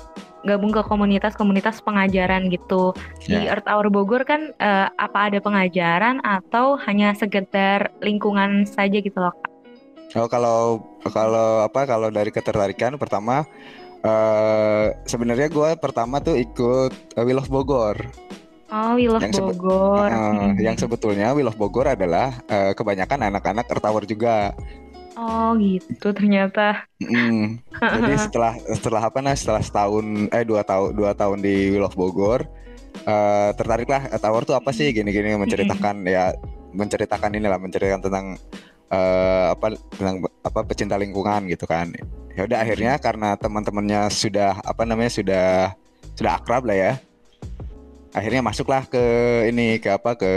gabung 0.45 0.71
ke 0.71 0.81
komunitas-komunitas 0.85 1.81
pengajaran 1.81 2.47
gitu. 2.53 2.93
Di 3.25 3.35
Ya. 3.35 3.57
Earth 3.57 3.67
Hour 3.67 3.89
Bogor 3.89 4.23
kan 4.23 4.53
eh, 4.61 4.87
apa 4.95 5.33
ada 5.33 5.41
pengajaran 5.41 6.21
atau 6.21 6.77
hanya 6.85 7.11
sekedar 7.17 7.91
lingkungan 7.99 8.63
saja 8.69 9.01
gitu 9.01 9.17
loh 9.17 9.33
kak? 9.33 9.51
Oh, 10.15 10.29
kalau 10.31 10.85
kalau 11.11 11.65
apa 11.65 11.83
kalau 11.83 12.07
dari 12.07 12.31
ketertarikan 12.31 12.95
pertama 12.95 13.43
eh 14.05 14.93
sebenarnya 15.09 15.49
gue 15.49 15.69
pertama 15.81 16.21
tuh 16.21 16.37
ikut 16.37 17.17
of 17.17 17.49
Bogor. 17.49 17.97
Oh, 18.69 18.97
We 18.97 19.05
Love 19.09 19.21
Yang 19.21 19.41
Bogor. 19.41 20.09
Hmm. 20.09 20.57
yang 20.57 20.77
sebetulnya 20.77 21.33
Will 21.33 21.49
of 21.49 21.57
Bogor 21.57 21.89
adalah 21.89 22.33
eh, 22.49 22.73
kebanyakan 22.77 23.33
anak-anak 23.33 23.65
Earth 23.69 23.85
Hour 23.85 24.03
juga. 24.05 24.53
Oh 25.15 25.55
gitu 25.55 26.11
ternyata. 26.11 26.83
Mm. 26.99 27.63
Jadi 27.71 28.15
setelah 28.27 28.53
setelah 28.75 29.01
apa 29.07 29.19
nah 29.23 29.35
setelah 29.35 29.63
setahun 29.63 30.27
eh 30.31 30.43
dua 30.43 30.61
tahun 30.67 30.91
dua 30.91 31.15
tahun 31.15 31.39
di 31.39 31.71
Will 31.71 31.87
of 31.87 31.95
Bogor 31.95 32.43
eh 33.07 33.49
tertariklah 33.55 34.11
Earth 34.11 34.27
Hour 34.27 34.43
tuh 34.43 34.55
apa 34.59 34.75
sih 34.75 34.91
gini-gini 34.91 35.35
menceritakan 35.39 36.03
ya 36.07 36.35
menceritakan 36.75 37.31
inilah 37.31 37.59
menceritakan 37.59 38.01
tentang 38.03 38.25
eh 38.91 39.47
apa 39.55 39.75
tentang 39.95 40.15
apa 40.43 40.59
pecinta 40.67 40.99
lingkungan 40.99 41.47
gitu 41.47 41.63
kan. 41.63 41.95
Ya 42.35 42.43
udah 42.43 42.59
akhirnya 42.59 42.99
karena 42.99 43.39
teman-temannya 43.39 44.11
sudah 44.11 44.59
apa 44.67 44.83
namanya 44.83 45.11
sudah 45.15 45.47
sudah 46.19 46.43
akrab 46.43 46.67
lah 46.67 46.75
ya. 46.75 46.93
Akhirnya 48.11 48.43
masuklah 48.43 48.83
ke 48.87 49.03
ini 49.47 49.79
ke 49.79 49.95
apa 49.95 50.19
ke 50.19 50.31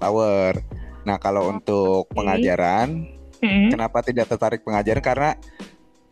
Hour. 0.00 0.60
Nah, 1.08 1.16
kalau 1.16 1.48
untuk 1.48 2.04
oke. 2.04 2.12
pengajaran 2.12 3.17
Hmm. 3.38 3.70
kenapa 3.70 4.02
tidak 4.02 4.26
tertarik 4.26 4.60
pengajaran 4.62 4.98
karena 4.98 5.30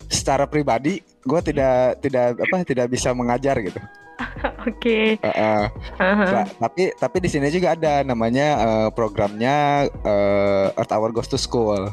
secara 0.06 0.46
pribadi 0.46 0.98
gue 1.20 1.40
tidak 1.42 1.98
tidak 1.98 2.38
apa 2.38 2.62
tidak 2.62 2.86
bisa 2.86 3.10
mengajar 3.10 3.58
gitu 3.58 3.82
Oke. 4.64 5.20
Eh, 5.20 5.34
eh, 5.36 5.64
ba- 6.00 6.48
tapi 6.58 6.88
tapi 6.96 7.16
di 7.20 7.28
sini 7.28 7.52
juga 7.52 7.76
ada 7.76 8.00
namanya 8.00 8.46
eh, 8.56 8.88
programnya 8.90 9.86
eh, 9.86 10.66
Earth 10.72 10.90
Hour 10.90 11.12
Goes 11.12 11.28
to 11.28 11.36
School 11.36 11.90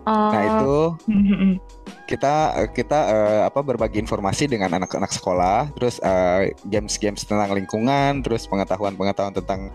Oh. 0.00 0.32
nah 0.32 0.42
itu 0.56 0.76
Hmm. 1.06 1.60
kita 2.08 2.34
kita 2.72 2.98
eh, 3.06 3.42
apa 3.44 3.60
berbagi 3.60 4.00
informasi 4.00 4.48
dengan 4.48 4.72
anak-anak 4.72 5.12
sekolah 5.12 5.68
terus 5.76 6.00
eh, 6.00 6.56
games-games 6.64 7.20
tentang 7.22 7.52
lingkungan 7.52 8.24
terus 8.24 8.48
pengetahuan-pengetahuan 8.48 9.36
tentang 9.36 9.68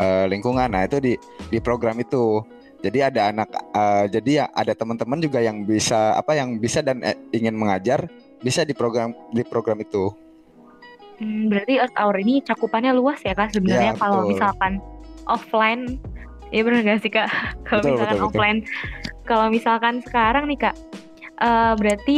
eh, 0.00 0.24
lingkungan 0.26 0.72
nah 0.72 0.80
itu 0.82 0.96
di 0.96 1.12
di 1.52 1.60
program 1.60 2.00
itu 2.00 2.40
jadi 2.84 3.08
ada 3.08 3.32
anak 3.32 3.48
eh, 3.52 4.04
jadi 4.12 4.30
ya 4.30 4.44
ada 4.52 4.72
teman-teman 4.76 5.18
juga 5.20 5.40
yang 5.40 5.64
bisa 5.64 6.12
apa 6.16 6.36
yang 6.36 6.60
bisa 6.60 6.84
dan 6.84 7.00
eh, 7.00 7.16
ingin 7.32 7.56
mengajar 7.56 8.04
bisa 8.44 8.62
di 8.62 8.76
program 8.76 9.16
di 9.32 9.42
program 9.42 9.80
itu. 9.80 10.12
Hmm, 11.16 11.48
berarti 11.48 11.80
Earth 11.80 11.96
Hour 11.96 12.16
ini 12.20 12.44
cakupannya 12.44 12.92
luas 12.92 13.24
ya 13.24 13.32
kak 13.32 13.56
sebenarnya 13.56 13.96
Ya, 13.96 14.00
kalau 14.00 14.20
betul. 14.24 14.30
misalkan 14.36 14.72
offline. 15.24 15.82
Ya 16.54 16.62
benar 16.62 16.86
gak 16.86 17.02
sih 17.02 17.10
kak? 17.10 17.26
Kalau 17.66 17.82
misalkan 17.82 18.16
betul, 18.22 18.26
offline. 18.30 18.58
Kalau 19.26 19.46
misalkan 19.50 19.94
sekarang 20.04 20.46
nih 20.46 20.58
kak 20.68 20.76
eh, 21.42 21.72
berarti 21.74 22.16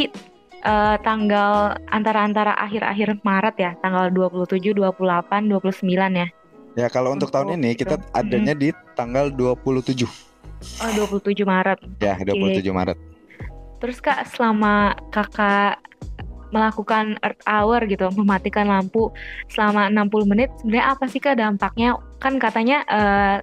eh, 0.67 0.97
tanggal 1.01 1.79
antara-antara 1.89 2.53
akhir-akhir 2.59 3.25
Maret 3.25 3.57
ya 3.57 3.73
tanggal 3.81 4.13
27, 4.13 4.77
28, 4.77 5.49
29 5.49 6.21
ya? 6.21 6.29
Ya 6.77 6.87
kalau 6.93 7.17
untuk 7.17 7.33
tahun 7.33 7.57
ini 7.59 7.75
kita 7.75 7.97
adanya 8.13 8.53
di 8.53 8.75
tanggal 8.93 9.33
27 9.33 10.28
oh 10.83 10.91
27 11.15 11.45
Maret. 11.45 11.79
Ya 12.01 12.15
27 12.19 12.63
Maret. 12.71 12.99
Terus 13.79 13.99
kak 14.03 14.27
selama 14.35 14.99
kakak 15.15 15.79
melakukan 16.49 17.21
Earth 17.21 17.45
Hour 17.45 17.85
gitu 17.85 18.09
mematikan 18.17 18.65
lampu 18.73 19.13
selama 19.53 19.93
60 19.93 20.25
menit 20.25 20.49
sebenarnya 20.57 20.87
apa 20.97 21.05
sih 21.05 21.21
kak 21.21 21.37
dampaknya? 21.37 21.95
Kan 22.19 22.41
katanya 22.41 22.83
eh, 22.89 23.37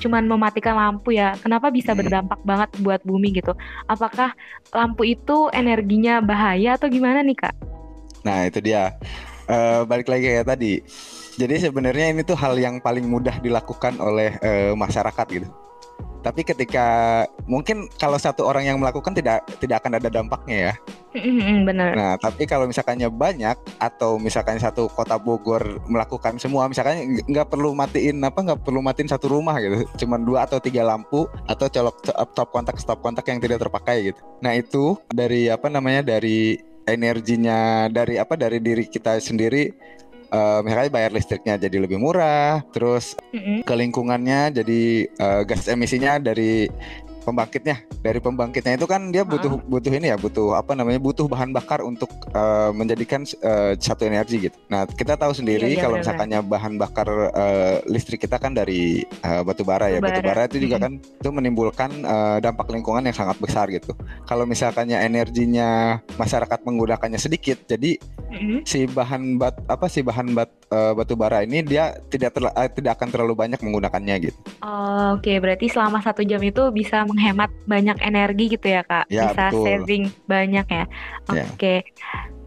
cuman 0.00 0.24
mematikan 0.26 0.74
lampu 0.74 1.12
ya. 1.12 1.36
Kenapa 1.38 1.68
bisa 1.68 1.92
Hmm. 1.92 2.00
berdampak 2.00 2.40
banget 2.42 2.70
buat 2.80 3.00
bumi 3.04 3.36
gitu? 3.36 3.52
Apakah 3.86 4.32
lampu 4.72 5.04
itu 5.04 5.52
energinya 5.52 6.24
bahaya 6.24 6.80
atau 6.80 6.88
gimana 6.88 7.20
nih 7.20 7.36
kak? 7.36 7.54
Nah 8.24 8.48
itu 8.48 8.58
dia. 8.64 8.96
Eh, 9.46 9.80
balik 9.86 10.10
lagi 10.10 10.26
kayak 10.26 10.48
tadi. 10.50 10.82
Jadi 11.36 11.68
sebenarnya 11.68 12.16
ini 12.16 12.24
tuh 12.24 12.34
hal 12.34 12.56
yang 12.56 12.80
paling 12.80 13.04
mudah 13.04 13.36
dilakukan 13.38 14.00
oleh 14.00 14.34
eh, 14.40 14.72
masyarakat 14.72 15.26
gitu. 15.28 15.46
Tapi 16.26 16.42
ketika 16.42 16.86
mungkin 17.46 17.86
kalau 18.02 18.18
satu 18.18 18.42
orang 18.42 18.66
yang 18.66 18.82
melakukan 18.82 19.14
tidak 19.14 19.46
tidak 19.62 19.78
akan 19.78 20.02
ada 20.02 20.10
dampaknya 20.10 20.58
ya. 20.58 20.74
bener 21.62 21.94
Nah 21.94 22.12
tapi 22.18 22.44
kalau 22.50 22.66
misalkannya 22.66 23.06
banyak 23.06 23.54
atau 23.78 24.18
misalkan 24.18 24.58
satu 24.58 24.90
kota 24.90 25.14
Bogor 25.16 25.78
melakukan 25.86 26.36
semua, 26.42 26.66
misalkan 26.66 27.22
nggak- 27.30 27.46
perlu 27.46 27.72
matiin 27.78 28.18
apa 28.26 28.42
nggak 28.42 28.66
perlu 28.66 28.82
matiin 28.82 29.06
satu 29.06 29.30
rumah 29.30 29.54
gitu, 29.62 29.86
cuman 30.02 30.26
dua 30.26 30.50
atau 30.50 30.58
tiga 30.58 30.82
lampu 30.82 31.30
atau 31.46 31.70
colok 31.70 32.02
stop 32.02 32.48
kontak 32.50 32.76
stop 32.82 32.98
kontak 33.00 33.24
yang 33.30 33.38
tidak 33.38 33.62
terpakai 33.62 34.10
gitu. 34.10 34.20
Nah 34.42 34.58
itu 34.58 34.98
dari 35.14 35.46
apa 35.46 35.70
namanya 35.70 36.02
dari 36.02 36.58
energinya 36.86 37.90
dari 37.90 38.18
apa 38.18 38.38
dari 38.38 38.62
diri 38.62 38.86
kita 38.86 39.18
sendiri 39.18 39.74
eh, 40.30 40.60
misalnya 40.62 40.90
bayar 40.92 41.10
listriknya 41.14 41.54
jadi 41.58 41.76
lebih 41.82 41.98
murah 41.98 42.62
terus 42.70 43.14
Mm-mm. 43.32 43.62
ke 43.62 43.74
lingkungannya 43.74 44.54
jadi 44.62 44.82
eh, 45.08 45.42
gas 45.46 45.66
emisinya 45.70 46.18
dari 46.18 46.66
pembangkitnya 47.26 47.82
dari 48.06 48.22
pembangkitnya 48.22 48.78
itu 48.78 48.86
kan 48.86 49.10
dia 49.10 49.26
butuh 49.26 49.58
butuh 49.66 49.90
ini 49.90 50.14
ya 50.14 50.16
butuh 50.16 50.54
apa 50.54 50.78
namanya 50.78 51.02
butuh 51.02 51.26
bahan 51.26 51.50
bakar 51.50 51.82
untuk 51.82 52.06
eh, 52.30 52.70
menjadikan 52.70 53.26
eh, 53.26 53.74
satu 53.76 54.06
energi 54.06 54.46
gitu. 54.46 54.56
Nah 54.70 54.86
kita 54.86 55.18
tahu 55.18 55.34
sendiri 55.34 55.66
Iya, 55.66 55.74
iya, 55.74 55.82
kalau 55.82 55.96
misalkannya 55.98 56.38
bahan 56.46 56.78
bakar 56.78 57.08
eh, 57.34 57.76
listrik 57.90 58.22
kita 58.22 58.38
kan 58.38 58.54
dari 58.54 59.02
eh, 59.02 59.42
batu 59.42 59.66
bara 59.66 59.90
ya 59.90 59.98
Batu 59.98 60.22
bara. 60.22 60.46
itu 60.46 60.62
juga 60.62 60.78
kan 60.78 61.02
itu 61.02 61.28
menimbulkan 61.34 61.90
eh, 62.06 62.38
dampak 62.38 62.70
lingkungan 62.70 63.02
yang 63.02 63.16
sangat 63.16 63.34
besar 63.42 63.66
gitu. 63.74 63.90
Kalau 64.30 64.46
misalkannya 64.46 65.02
energinya 65.02 65.98
masyarakat 66.14 66.62
menggunakannya 66.62 67.18
sedikit, 67.18 67.58
jadi 67.66 67.98
Mm-mm. 68.30 68.62
si 68.62 68.86
bahan 68.86 69.38
bat 69.42 69.58
apa 69.66 69.90
si 69.90 70.06
bahan 70.06 70.30
bat 70.30 70.50
eh, 70.70 70.92
batu 70.94 71.18
bara 71.18 71.42
ini 71.42 71.66
dia 71.66 71.98
tidak 72.06 72.38
terla- 72.38 72.54
tidak 72.70 73.00
akan 73.02 73.08
terlalu 73.10 73.34
banyak 73.34 73.58
menggunakannya 73.58 74.30
gitu. 74.30 74.38
Oh, 74.62 75.16
Oke, 75.16 75.40
berarti 75.40 75.72
selama 75.72 76.04
satu 76.04 76.20
jam 76.28 76.42
itu 76.44 76.60
bisa 76.70 77.08
menghemat 77.16 77.50
banyak 77.64 77.96
energi 78.04 78.44
gitu 78.52 78.66
ya 78.68 78.84
kak? 78.84 79.08
Ya, 79.08 79.32
bisa 79.32 79.48
betul. 79.48 79.64
saving 79.64 80.04
banyak 80.28 80.66
ya? 80.68 80.84
Ya. 81.32 81.48
Oke. 81.48 81.88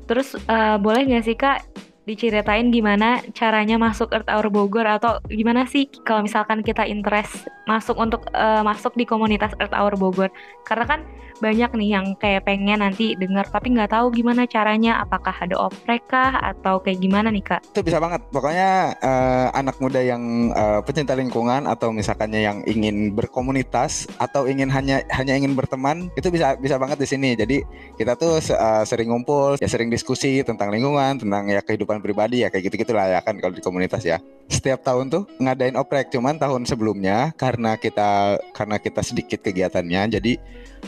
Terus 0.06 0.38
eh, 0.38 0.78
boleh 0.78 1.02
nggak 1.10 1.26
sih 1.26 1.34
kak 1.34 1.66
diceritain 2.06 2.74
gimana 2.74 3.22
caranya 3.38 3.78
masuk 3.78 4.10
Earth 4.14 4.30
Hour 4.30 4.50
Bogor 4.50 4.86
atau 4.86 5.22
gimana 5.30 5.70
sih 5.70 5.86
kalau 6.06 6.26
misalkan 6.26 6.66
kita 6.66 6.82
interest 6.86 7.50
masuk 7.66 7.98
untuk 7.98 8.30
eh, 8.34 8.62
masuk 8.62 8.94
di 8.94 9.10
komunitas 9.10 9.58
Earth 9.58 9.74
Hour 9.74 9.98
Bogor? 9.98 10.30
Karena 10.70 10.86
kan 10.86 11.02
banyak 11.39 11.72
nih 11.75 11.89
yang 11.96 12.05
kayak 12.19 12.46
pengen 12.46 12.84
nanti 12.84 13.15
dengar 13.15 13.48
tapi 13.48 13.72
nggak 13.74 13.91
tahu 13.96 14.12
gimana 14.12 14.46
caranya. 14.46 15.00
Apakah 15.00 15.34
ada 15.34 15.55
oprek 15.58 16.05
kah 16.12 16.36
atau 16.39 16.84
kayak 16.84 17.00
gimana 17.00 17.31
nih 17.31 17.43
kak? 17.43 17.62
itu 17.79 17.86
bisa 17.86 18.01
banget 18.03 18.19
pokoknya 18.34 18.98
eh, 19.00 19.48
anak 19.55 19.79
muda 19.79 20.03
yang 20.03 20.51
eh, 20.51 20.84
pecinta 20.84 21.13
lingkungan 21.15 21.63
atau 21.63 21.96
misalkannya 21.96 22.41
yang 22.43 22.58
ingin 22.67 23.15
berkomunitas 23.15 24.10
atau 24.17 24.50
ingin 24.50 24.67
hanya 24.67 25.00
hanya 25.15 25.39
ingin 25.39 25.53
berteman 25.55 26.12
itu 26.19 26.27
bisa 26.27 26.60
bisa 26.60 26.75
banget 26.75 27.00
di 27.00 27.08
sini 27.08 27.29
jadi 27.39 27.63
kita 27.96 28.19
tuh 28.19 28.41
eh, 28.41 28.84
sering 28.84 29.15
ngumpul 29.15 29.55
ya 29.62 29.69
sering 29.72 29.88
diskusi 29.88 30.41
tentang 30.43 30.75
lingkungan 30.75 31.22
tentang 31.22 31.48
ya 31.48 31.63
kehidupan 31.63 32.03
pribadi 32.03 32.43
ya 32.43 32.51
kayak 32.51 32.67
gitu 32.67 32.84
gitulah 32.84 33.08
ya 33.08 33.24
kan 33.24 33.39
kalau 33.39 33.55
di 33.55 33.63
komunitas 33.63 34.03
ya 34.03 34.19
setiap 34.50 34.81
tahun 34.81 35.08
tuh 35.13 35.24
ngadain 35.39 35.77
oprek 35.77 36.10
cuman 36.12 36.41
tahun 36.41 36.65
sebelumnya 36.65 37.31
karena 37.38 37.77
kita 37.77 38.41
karena 38.51 38.75
kita 38.81 39.01
sedikit 39.05 39.39
kegiatannya 39.46 40.19
jadi 40.19 40.34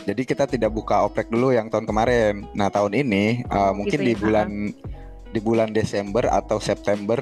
jadi 0.02 0.22
kita 0.22 0.44
tidak 0.46 0.70
buka 0.70 1.02
oprek 1.02 1.28
dulu 1.28 1.50
yang 1.50 1.68
tahun 1.68 1.84
kemarin 1.84 2.44
nah 2.52 2.68
tahun 2.68 2.92
ini 2.94 3.42
eh, 3.42 3.54
Oh, 3.54 3.72
mungkin 3.72 3.94
gitu 3.94 4.06
di 4.06 4.14
ya. 4.14 4.18
bulan 4.18 4.48
di 5.32 5.40
bulan 5.40 5.70
Desember 5.70 6.24
atau 6.26 6.58
September 6.58 7.18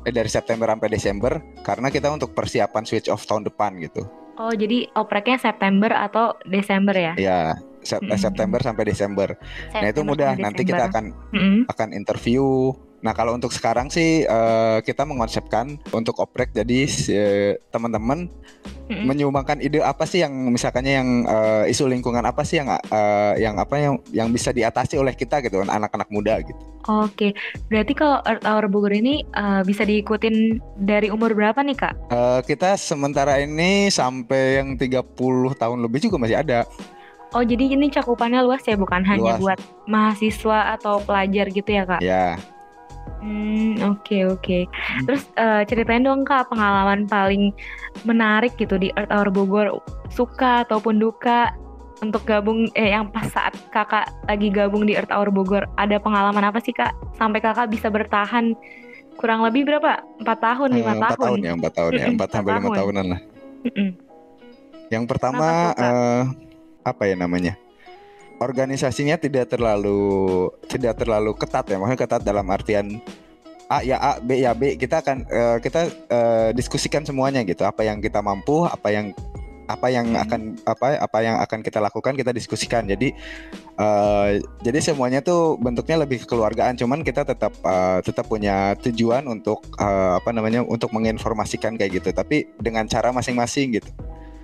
eh 0.00 0.12
dari 0.12 0.28
September 0.28 0.64
sampai 0.66 0.88
Desember 0.88 1.32
karena 1.60 1.88
kita 1.88 2.08
untuk 2.08 2.32
persiapan 2.32 2.84
switch 2.84 3.08
off 3.08 3.26
tahun 3.26 3.44
depan 3.44 3.76
gitu. 3.80 4.00
Oh 4.40 4.48
jadi 4.48 4.88
opreknya 4.96 5.36
September 5.36 5.92
atau 5.92 6.32
Desember 6.48 6.96
ya? 6.96 7.12
Ya, 7.14 7.52
Sep- 7.84 8.00
eh, 8.00 8.08
Mm-mm. 8.08 8.16
September 8.16 8.56
sampai 8.56 8.88
Desember. 8.88 9.28
Nah, 9.36 9.84
itu 9.84 10.00
September 10.00 10.08
mudah. 10.08 10.32
Nanti 10.40 10.64
kita 10.64 10.88
akan 10.88 11.04
Mm-mm. 11.36 11.68
akan 11.68 11.88
interview 11.92 12.72
Nah 13.00 13.16
kalau 13.16 13.32
untuk 13.32 13.50
sekarang 13.52 13.88
sih 13.88 14.28
uh, 14.28 14.84
kita 14.84 15.08
mengonsepkan 15.08 15.80
untuk 15.92 16.20
oprek 16.20 16.52
jadi 16.52 16.84
uh, 16.84 17.52
teman-teman 17.72 18.28
mm-hmm. 18.92 19.04
menyumbangkan 19.08 19.58
ide 19.64 19.80
apa 19.80 20.04
sih 20.04 20.20
yang 20.20 20.32
misalkannya 20.52 20.92
yang 21.00 21.08
uh, 21.24 21.64
isu 21.64 21.88
lingkungan 21.88 22.20
apa 22.20 22.44
sih 22.44 22.60
yang 22.60 22.68
uh, 22.68 23.34
yang 23.40 23.56
apa 23.56 23.74
yang 23.80 23.94
yang 24.12 24.28
bisa 24.28 24.52
diatasi 24.52 25.00
oleh 25.00 25.16
kita 25.16 25.40
gitu 25.40 25.64
kan 25.64 25.72
anak-anak 25.72 26.08
muda 26.12 26.44
gitu. 26.44 26.60
Oke, 26.88 27.36
berarti 27.68 27.92
kalau 27.92 28.24
Earth 28.24 28.44
Hour 28.48 28.64
Bogor 28.72 28.92
ini 28.96 29.20
uh, 29.36 29.60
bisa 29.64 29.84
diikutin 29.84 30.60
dari 30.80 31.12
umur 31.12 31.36
berapa 31.36 31.60
nih 31.60 31.76
kak? 31.76 31.94
Uh, 32.08 32.40
kita 32.44 32.76
sementara 32.80 33.36
ini 33.36 33.92
sampai 33.92 34.64
yang 34.64 34.80
30 34.80 35.04
tahun 35.60 35.78
lebih 35.84 36.08
juga 36.08 36.16
masih 36.16 36.40
ada. 36.40 36.64
Oh 37.30 37.44
jadi 37.46 37.78
ini 37.78 37.92
cakupannya 37.94 38.42
luas 38.42 38.64
ya 38.66 38.74
bukan 38.74 39.06
luas. 39.06 39.10
hanya 39.12 39.32
buat 39.38 39.58
mahasiswa 39.86 40.74
atau 40.74 40.98
pelajar 41.04 41.46
gitu 41.52 41.70
ya 41.70 41.84
kak? 41.86 42.00
Ya. 42.02 42.34
Hmm 43.20 43.76
oke 43.82 44.00
okay, 44.06 44.22
oke. 44.24 44.40
Okay. 44.40 44.62
Hmm. 44.70 45.04
Terus 45.10 45.22
uh, 45.36 45.62
ceritain 45.66 46.06
dong 46.06 46.22
kak 46.22 46.48
pengalaman 46.48 47.04
paling 47.10 47.50
menarik 48.06 48.54
gitu 48.56 48.78
di 48.78 48.94
Earth 48.96 49.12
Hour 49.12 49.28
Bogor 49.34 49.66
suka 50.08 50.64
ataupun 50.64 51.02
duka 51.02 51.52
untuk 52.00 52.24
gabung 52.24 52.64
eh 52.72 52.96
yang 52.96 53.12
pas 53.12 53.28
saat 53.28 53.52
kakak 53.68 54.08
lagi 54.24 54.48
gabung 54.48 54.88
di 54.88 54.96
Earth 54.96 55.12
Hour 55.12 55.28
Bogor 55.28 55.68
ada 55.76 56.00
pengalaman 56.00 56.48
apa 56.48 56.58
sih 56.64 56.72
kak 56.72 56.96
sampai 57.20 57.44
kakak 57.44 57.68
bisa 57.68 57.92
bertahan 57.92 58.56
kurang 59.20 59.44
lebih 59.44 59.68
berapa 59.68 60.00
empat 60.24 60.38
tahun 60.40 60.80
lima 60.80 60.96
uh, 60.96 61.00
tahun? 61.12 61.18
tahun 61.20 61.38
ya 61.44 61.52
empat 61.60 61.72
tahun 61.76 61.90
ya 61.92 62.06
empat 62.16 62.28
sampai 62.32 62.52
lima 62.56 62.70
tahunan 62.72 63.04
lah. 63.04 63.20
Yang 64.88 65.04
pertama 65.06 65.46
apa 66.80 67.02
ya 67.04 67.14
namanya 67.20 67.60
organisasinya 68.40 69.20
tidak 69.20 69.52
terlalu 69.52 70.48
tidak 70.66 70.96
terlalu 70.96 71.36
ketat 71.36 71.68
ya. 71.68 71.76
Maksudnya 71.76 72.00
ketat 72.00 72.22
dalam 72.24 72.48
artian 72.48 72.98
A 73.70 73.84
ya 73.86 74.00
A 74.00 74.18
B 74.18 74.42
ya 74.42 74.56
B. 74.56 74.74
Kita 74.74 75.04
akan 75.04 75.28
uh, 75.30 75.58
kita 75.62 75.80
uh, 76.10 76.50
diskusikan 76.56 77.06
semuanya 77.06 77.44
gitu. 77.46 77.62
Apa 77.62 77.86
yang 77.86 78.00
kita 78.02 78.18
mampu 78.18 78.66
apa 78.66 78.90
yang 78.90 79.14
apa 79.70 79.86
yang 79.86 80.10
hmm. 80.10 80.24
akan 80.26 80.40
apa 80.66 80.86
apa 80.98 81.18
yang 81.22 81.36
akan 81.38 81.62
kita 81.62 81.78
lakukan 81.78 82.18
kita 82.18 82.34
diskusikan. 82.34 82.90
Jadi 82.90 83.14
uh, 83.78 84.42
jadi 84.58 84.82
semuanya 84.82 85.22
tuh 85.22 85.54
bentuknya 85.62 86.02
lebih 86.02 86.26
kekeluargaan. 86.26 86.74
Cuman 86.74 87.06
kita 87.06 87.22
tetap 87.22 87.54
uh, 87.62 88.02
tetap 88.02 88.26
punya 88.26 88.74
tujuan 88.82 89.22
untuk 89.30 89.62
uh, 89.78 90.18
apa 90.18 90.34
namanya 90.34 90.66
untuk 90.66 90.90
menginformasikan 90.90 91.78
kayak 91.78 92.02
gitu. 92.02 92.10
Tapi 92.10 92.50
dengan 92.58 92.90
cara 92.90 93.14
masing-masing 93.14 93.78
gitu. 93.78 93.90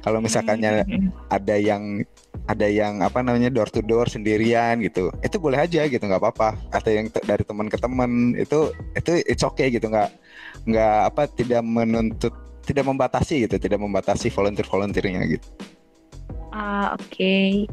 Kalau 0.06 0.22
misalkannya 0.22 0.86
hmm. 0.86 1.10
ada 1.26 1.58
yang 1.58 2.06
ada 2.46 2.66
yang 2.66 3.02
apa 3.02 3.22
namanya 3.22 3.50
door 3.50 3.70
to 3.70 3.82
door 3.82 4.06
sendirian 4.06 4.78
gitu. 4.82 5.10
Itu 5.22 5.42
boleh 5.42 5.66
aja 5.66 5.86
gitu 5.86 6.02
nggak 6.02 6.22
apa-apa. 6.22 6.54
Atau 6.70 6.94
yang 6.94 7.10
dari 7.26 7.42
teman 7.42 7.66
ke 7.66 7.78
teman 7.78 8.34
itu 8.38 8.70
itu 8.94 9.10
it's 9.26 9.42
okay 9.42 9.70
gitu. 9.70 9.90
Nggak 9.90 10.10
nggak 10.66 10.98
apa 11.12 11.22
tidak 11.30 11.62
menuntut 11.62 12.34
tidak 12.66 12.84
membatasi 12.86 13.46
gitu 13.46 13.56
tidak 13.62 13.78
membatasi 13.78 14.26
volunteer 14.30 14.66
volunteernya 14.66 15.22
gitu. 15.30 15.46
Ah 16.50 16.94
oke. 16.94 17.06
Okay. 17.12 17.66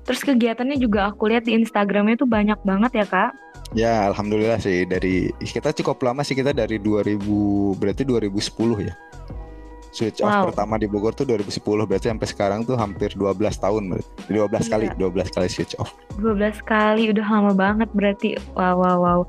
terus 0.00 0.24
kegiatannya 0.26 0.80
juga 0.80 1.12
aku 1.12 1.28
lihat 1.30 1.46
di 1.46 1.54
Instagramnya 1.54 2.18
tuh 2.18 2.26
banyak 2.26 2.58
banget 2.66 3.04
ya 3.04 3.06
kak? 3.06 3.30
Ya 3.76 4.10
alhamdulillah 4.10 4.58
sih 4.58 4.82
dari 4.88 5.30
kita 5.38 5.70
cukup 5.70 6.02
lama 6.02 6.26
sih 6.26 6.34
kita 6.34 6.50
dari 6.50 6.82
2000 6.82 7.78
berarti 7.78 8.02
2010 8.02 8.90
ya 8.90 8.94
switch 9.90 10.22
off 10.22 10.50
pertama 10.50 10.78
di 10.78 10.86
Bogor 10.86 11.12
tuh 11.12 11.26
2010 11.26 11.60
berarti 11.86 12.06
sampai 12.10 12.28
sekarang 12.30 12.60
tuh 12.62 12.78
hampir 12.78 13.14
12 13.14 13.36
tahun 13.58 13.82
berarti. 13.94 14.10
12 14.30 14.34
iya. 14.34 14.60
kali 14.70 14.86
12 14.96 15.34
kali 15.34 15.48
switch 15.50 15.74
off 15.78 15.90
12 16.18 16.62
kali 16.64 17.10
udah 17.10 17.26
lama 17.26 17.52
banget 17.52 17.88
berarti 17.94 18.38
wow 18.54 18.78
wow 18.78 18.98
wow 18.98 19.20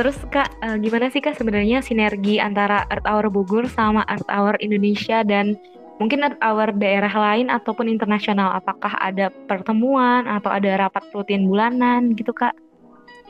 Terus 0.00 0.16
Kak, 0.32 0.48
uh, 0.64 0.80
gimana 0.80 1.12
sih 1.12 1.20
Kak 1.20 1.36
sebenarnya 1.36 1.84
sinergi 1.84 2.40
antara 2.40 2.88
Earth 2.88 3.04
Hour 3.04 3.28
Bogor 3.28 3.68
sama 3.68 4.00
Earth 4.08 4.24
Hour 4.32 4.56
Indonesia 4.64 5.20
dan 5.20 5.60
mungkin 6.00 6.24
Earth 6.24 6.40
Hour 6.40 6.72
daerah 6.72 7.12
lain 7.12 7.52
ataupun 7.52 7.84
internasional? 7.84 8.56
Apakah 8.56 8.96
ada 8.96 9.28
pertemuan 9.44 10.24
atau 10.24 10.48
ada 10.48 10.88
rapat 10.88 11.04
rutin 11.12 11.44
bulanan 11.44 12.16
gitu 12.16 12.32
Kak? 12.32 12.56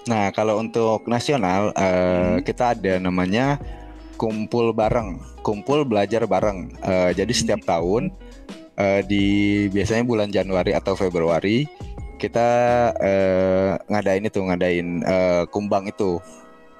Nah, 0.06 0.30
kalau 0.30 0.62
untuk 0.62 1.10
nasional 1.10 1.74
uh, 1.74 2.38
hmm. 2.38 2.46
kita 2.46 2.78
ada 2.78 3.02
namanya 3.02 3.58
kumpul 4.20 4.76
bareng, 4.76 5.16
kumpul 5.40 5.88
belajar 5.88 6.28
bareng. 6.28 6.76
Uh, 6.84 7.10
jadi 7.16 7.32
setiap 7.32 7.64
tahun 7.64 8.12
uh, 8.76 9.00
di 9.08 9.64
biasanya 9.72 10.04
bulan 10.04 10.28
Januari 10.28 10.76
atau 10.76 10.92
Februari 10.92 11.64
kita 12.20 12.48
uh, 13.00 13.80
ngadain 13.88 14.28
itu, 14.28 14.44
ngadain 14.44 14.88
uh, 15.08 15.42
kumbang 15.48 15.88
itu, 15.88 16.20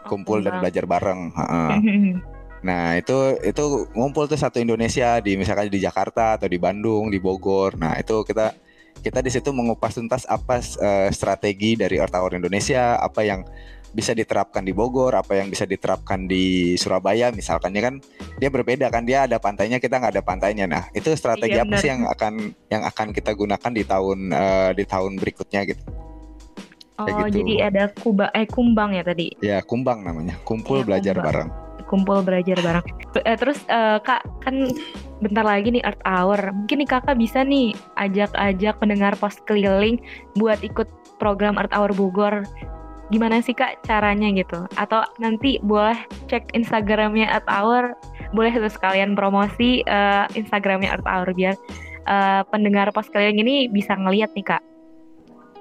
kumpul 0.05 0.39
oh, 0.39 0.45
dan 0.45 0.61
belajar 0.61 0.85
bareng. 0.85 1.33
Uh, 1.33 1.81
Nah 2.61 3.01
itu 3.01 3.41
itu 3.41 3.89
ngumpul 3.97 4.29
tuh 4.29 4.37
satu 4.37 4.61
Indonesia 4.61 5.17
di 5.25 5.33
misalkan 5.33 5.73
di 5.73 5.81
Jakarta 5.81 6.37
atau 6.37 6.45
di 6.45 6.61
Bandung, 6.61 7.09
di 7.09 7.17
Bogor. 7.17 7.77
Nah 7.81 7.97
itu 7.97 8.21
kita 8.21 8.53
kita 9.01 9.25
di 9.25 9.33
situ 9.33 9.49
mengupas 9.49 9.97
tuntas 9.97 10.29
apa 10.29 10.61
uh, 10.61 11.09
strategi 11.09 11.73
dari 11.73 11.97
Hour 11.97 12.37
Indonesia, 12.37 13.01
apa 13.01 13.25
yang 13.25 13.49
bisa 13.91 14.15
diterapkan 14.15 14.63
di 14.63 14.71
Bogor, 14.71 15.15
apa 15.19 15.43
yang 15.43 15.51
bisa 15.51 15.67
diterapkan 15.67 16.31
di 16.31 16.75
Surabaya 16.79 17.35
misalkan 17.35 17.75
ya 17.75 17.91
kan 17.91 17.95
dia 18.39 18.49
berbeda 18.49 18.87
kan 18.89 19.03
dia 19.03 19.27
ada 19.27 19.43
pantainya 19.43 19.83
kita 19.83 19.99
nggak 19.99 20.15
ada 20.19 20.25
pantainya. 20.25 20.67
Nah 20.71 20.87
itu 20.95 21.11
strategi 21.19 21.59
iya, 21.59 21.67
apa 21.67 21.75
benar. 21.75 21.83
sih 21.83 21.89
yang 21.91 22.03
akan 22.07 22.35
yang 22.71 22.83
akan 22.87 23.07
kita 23.11 23.31
gunakan 23.35 23.71
di 23.75 23.83
tahun 23.83 24.19
uh, 24.31 24.71
di 24.75 24.85
tahun 24.87 25.19
berikutnya 25.19 25.67
gitu? 25.67 25.83
Oh 27.01 27.09
gitu. 27.09 27.41
jadi 27.41 27.73
ada 27.73 27.89
kuba 27.97 28.29
eh 28.37 28.45
kumbang 28.45 28.93
ya 28.93 29.03
tadi? 29.03 29.33
Ya 29.41 29.59
kumbang 29.65 30.05
namanya, 30.05 30.37
kumpul 30.45 30.85
ya, 30.85 30.87
belajar 30.87 31.15
kumbang. 31.17 31.27
bareng. 31.33 31.51
Kumpul 31.89 32.19
belajar 32.23 32.57
bareng. 32.63 32.87
Eh, 33.27 33.37
terus 33.41 33.59
uh, 33.67 33.99
kak 33.99 34.23
kan 34.47 34.71
bentar 35.19 35.43
lagi 35.43 35.75
nih 35.75 35.83
Art 35.83 35.99
Hour. 36.07 36.55
Mungkin 36.55 36.85
nih 36.85 36.89
kakak 36.89 37.19
bisa 37.19 37.43
nih 37.43 37.75
ajak-ajak 37.99 38.79
pendengar 38.79 39.19
pos 39.19 39.41
keliling 39.49 39.99
buat 40.39 40.63
ikut 40.63 40.87
program 41.19 41.59
Art 41.59 41.73
Hour 41.75 41.91
Bogor 41.97 42.47
gimana 43.11 43.43
sih 43.43 43.53
kak 43.53 43.83
caranya 43.85 44.31
gitu? 44.33 44.65
Atau 44.79 45.03
nanti 45.19 45.59
boleh 45.61 45.99
cek 46.31 46.55
instagramnya 46.55 47.27
at 47.29 47.45
hour 47.51 47.95
boleh 48.31 48.55
terus 48.55 48.79
kalian 48.79 49.19
promosi 49.19 49.83
uh, 49.91 50.31
instagramnya 50.39 50.95
at 50.95 51.03
hour 51.03 51.27
biar 51.35 51.59
uh, 52.07 52.47
pendengar 52.49 52.95
pos 52.95 53.11
keliling 53.11 53.43
ini 53.43 53.67
bisa 53.67 53.99
ngeliat 53.99 54.31
nih 54.39 54.47
kak. 54.47 54.63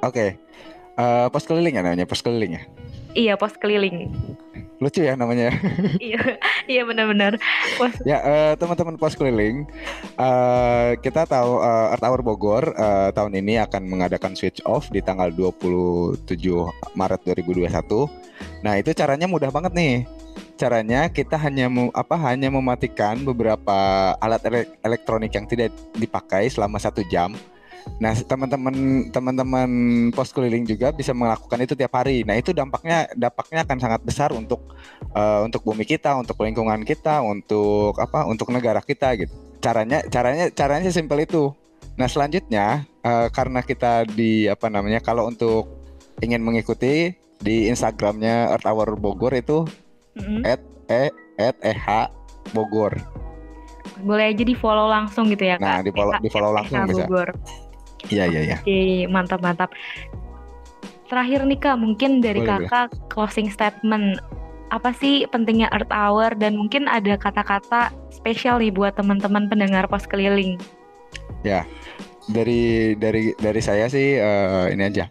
Oke. 0.05 0.13
Okay. 0.15 0.29
uh, 1.01 1.27
pos 1.33 1.49
keliling 1.49 1.75
ya 1.75 1.81
namanya? 1.81 2.05
Pos 2.05 2.21
keliling 2.21 2.55
ya? 2.55 2.63
Iya 3.17 3.33
pos 3.35 3.57
keliling 3.57 4.13
lucu 4.79 5.03
ya 5.03 5.13
namanya. 5.19 5.51
iya, 6.03 6.39
iya 6.65 6.81
benar-benar. 6.87 7.35
Ya 8.07 8.17
uh, 8.23 8.53
teman-teman 8.55 8.95
pos 8.95 9.15
keliling, 9.15 9.67
uh, 10.15 10.95
kita 11.03 11.27
tahu 11.27 11.59
uh, 11.59 11.91
Earth 11.91 12.05
Hour 12.07 12.23
Bogor 12.23 12.63
uh, 12.79 13.11
tahun 13.11 13.35
ini 13.43 13.59
akan 13.59 13.91
mengadakan 13.91 14.39
switch 14.39 14.63
off 14.63 14.87
di 14.87 15.03
tanggal 15.03 15.35
27 15.35 16.23
Maret 16.95 17.21
2021. 17.27 17.67
Nah 18.63 18.73
itu 18.79 18.95
caranya 18.95 19.27
mudah 19.27 19.51
banget 19.51 19.75
nih. 19.75 19.95
Caranya 20.55 21.07
kita 21.11 21.39
hanya 21.39 21.71
apa 21.95 22.15
hanya 22.19 22.51
mematikan 22.51 23.19
beberapa 23.23 24.11
alat 24.19 24.43
elektronik 24.83 25.31
yang 25.31 25.47
tidak 25.47 25.71
dipakai 25.95 26.51
selama 26.51 26.79
satu 26.79 27.03
jam 27.07 27.35
Nah, 27.99 28.15
teman-teman 28.15 29.07
teman-teman 29.11 29.69
pos 30.15 30.31
keliling 30.31 30.63
juga 30.63 30.95
bisa 30.95 31.11
melakukan 31.11 31.59
itu 31.59 31.75
tiap 31.75 31.93
hari. 31.99 32.23
Nah, 32.23 32.39
itu 32.39 32.55
dampaknya 32.55 33.11
dampaknya 33.17 33.67
akan 33.67 33.77
sangat 33.79 34.01
besar 34.05 34.29
untuk 34.31 34.75
uh, 35.15 35.43
untuk 35.43 35.65
bumi 35.67 35.83
kita, 35.83 36.15
untuk 36.15 36.39
lingkungan 36.39 36.83
kita, 36.87 37.19
untuk 37.19 37.97
apa? 37.99 38.23
Untuk 38.29 38.51
negara 38.55 38.79
kita 38.79 39.15
gitu. 39.19 39.33
Caranya 39.59 40.05
caranya 40.07 40.47
caranya 40.53 40.89
simpel 40.93 41.19
itu. 41.23 41.51
Nah, 41.99 42.07
selanjutnya 42.07 42.87
uh, 43.03 43.27
karena 43.31 43.59
kita 43.65 44.07
di 44.07 44.47
apa 44.47 44.71
namanya? 44.71 45.03
Kalau 45.03 45.27
untuk 45.27 45.67
ingin 46.23 46.43
mengikuti 46.43 47.15
di 47.39 47.71
Instagramnya 47.71 48.51
Earth 48.55 48.67
Hour 48.67 48.99
Bogor 48.99 49.31
itu 49.31 49.63
mm 50.19 50.23
-hmm. 50.23 50.41
e 50.91 51.11
at 51.39 51.55
eh 51.63 51.79
Bogor. 52.51 52.95
Boleh 54.03 54.31
aja 54.31 54.43
di 54.43 54.55
follow 54.55 54.87
langsung 54.87 55.27
gitu 55.31 55.43
ya 55.47 55.55
nah, 55.59 55.59
kak. 55.59 55.71
Nah 55.75 55.81
di 55.83 55.91
follow 55.91 56.13
di 56.19 56.29
follow 56.31 56.51
langsung 56.51 56.77
bisa. 56.87 57.05
Bogor. 57.07 57.29
Iya 58.07 58.23
iya 58.31 58.41
iya. 58.47 58.57
Oke, 58.63 59.09
mantap 59.12 59.43
mantap. 59.43 59.69
Terakhir 61.12 61.43
nih 61.43 61.59
Kak, 61.59 61.77
mungkin 61.81 62.23
dari 62.23 62.39
boleh, 62.39 62.69
Kakak 62.69 62.95
boleh. 62.95 63.09
closing 63.12 63.49
statement 63.51 64.21
apa 64.69 64.93
sih 64.93 65.25
pentingnya 65.27 65.67
Earth 65.73 65.89
Hour 65.89 66.38
dan 66.38 66.53
mungkin 66.53 66.85
ada 66.85 67.17
kata-kata 67.17 67.89
spesial 68.13 68.62
nih 68.62 68.69
buat 68.69 68.93
teman-teman 68.95 69.49
pendengar 69.49 69.89
pos 69.89 70.05
keliling. 70.05 70.55
Ya, 71.41 71.65
dari 72.29 72.93
dari 72.95 73.33
dari 73.35 73.62
saya 73.65 73.89
sih 73.89 74.21
uh, 74.21 74.69
ini 74.69 74.83
aja. 74.85 75.09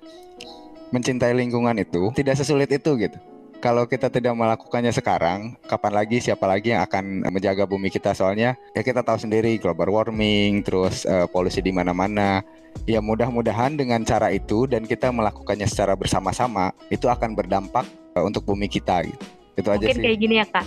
Mencintai 0.89 1.37
lingkungan 1.37 1.77
itu 1.77 2.09
tidak 2.17 2.41
sesulit 2.41 2.73
itu 2.73 2.97
gitu 2.97 3.19
kalau 3.59 3.85
kita 3.91 4.07
tidak 4.07 4.35
melakukannya 4.39 4.95
sekarang, 4.95 5.59
kapan 5.67 5.93
lagi 5.95 6.23
siapa 6.23 6.47
lagi 6.47 6.71
yang 6.71 6.83
akan 6.87 7.27
menjaga 7.31 7.67
bumi 7.67 7.91
kita? 7.91 8.15
Soalnya 8.15 8.55
ya 8.73 8.83
kita 8.87 9.03
tahu 9.03 9.19
sendiri 9.19 9.59
global 9.59 9.91
warming, 9.91 10.63
terus 10.63 11.03
uh, 11.05 11.27
polusi 11.27 11.59
di 11.59 11.75
mana-mana. 11.75 12.43
Ya 12.87 13.03
mudah-mudahan 13.03 13.75
dengan 13.75 14.07
cara 14.07 14.31
itu 14.31 14.71
dan 14.71 14.87
kita 14.87 15.11
melakukannya 15.11 15.67
secara 15.67 15.99
bersama-sama 15.99 16.71
itu 16.87 17.11
akan 17.11 17.35
berdampak 17.35 17.83
uh, 18.15 18.23
untuk 18.23 18.47
bumi 18.47 18.71
kita 18.71 19.03
gitu. 19.03 19.25
Itu 19.59 19.75
aja 19.75 19.83
Mungkin 19.83 19.99
sih. 19.99 20.05
kayak 20.07 20.19
gini 20.23 20.35
ya 20.39 20.47
kak. 20.47 20.67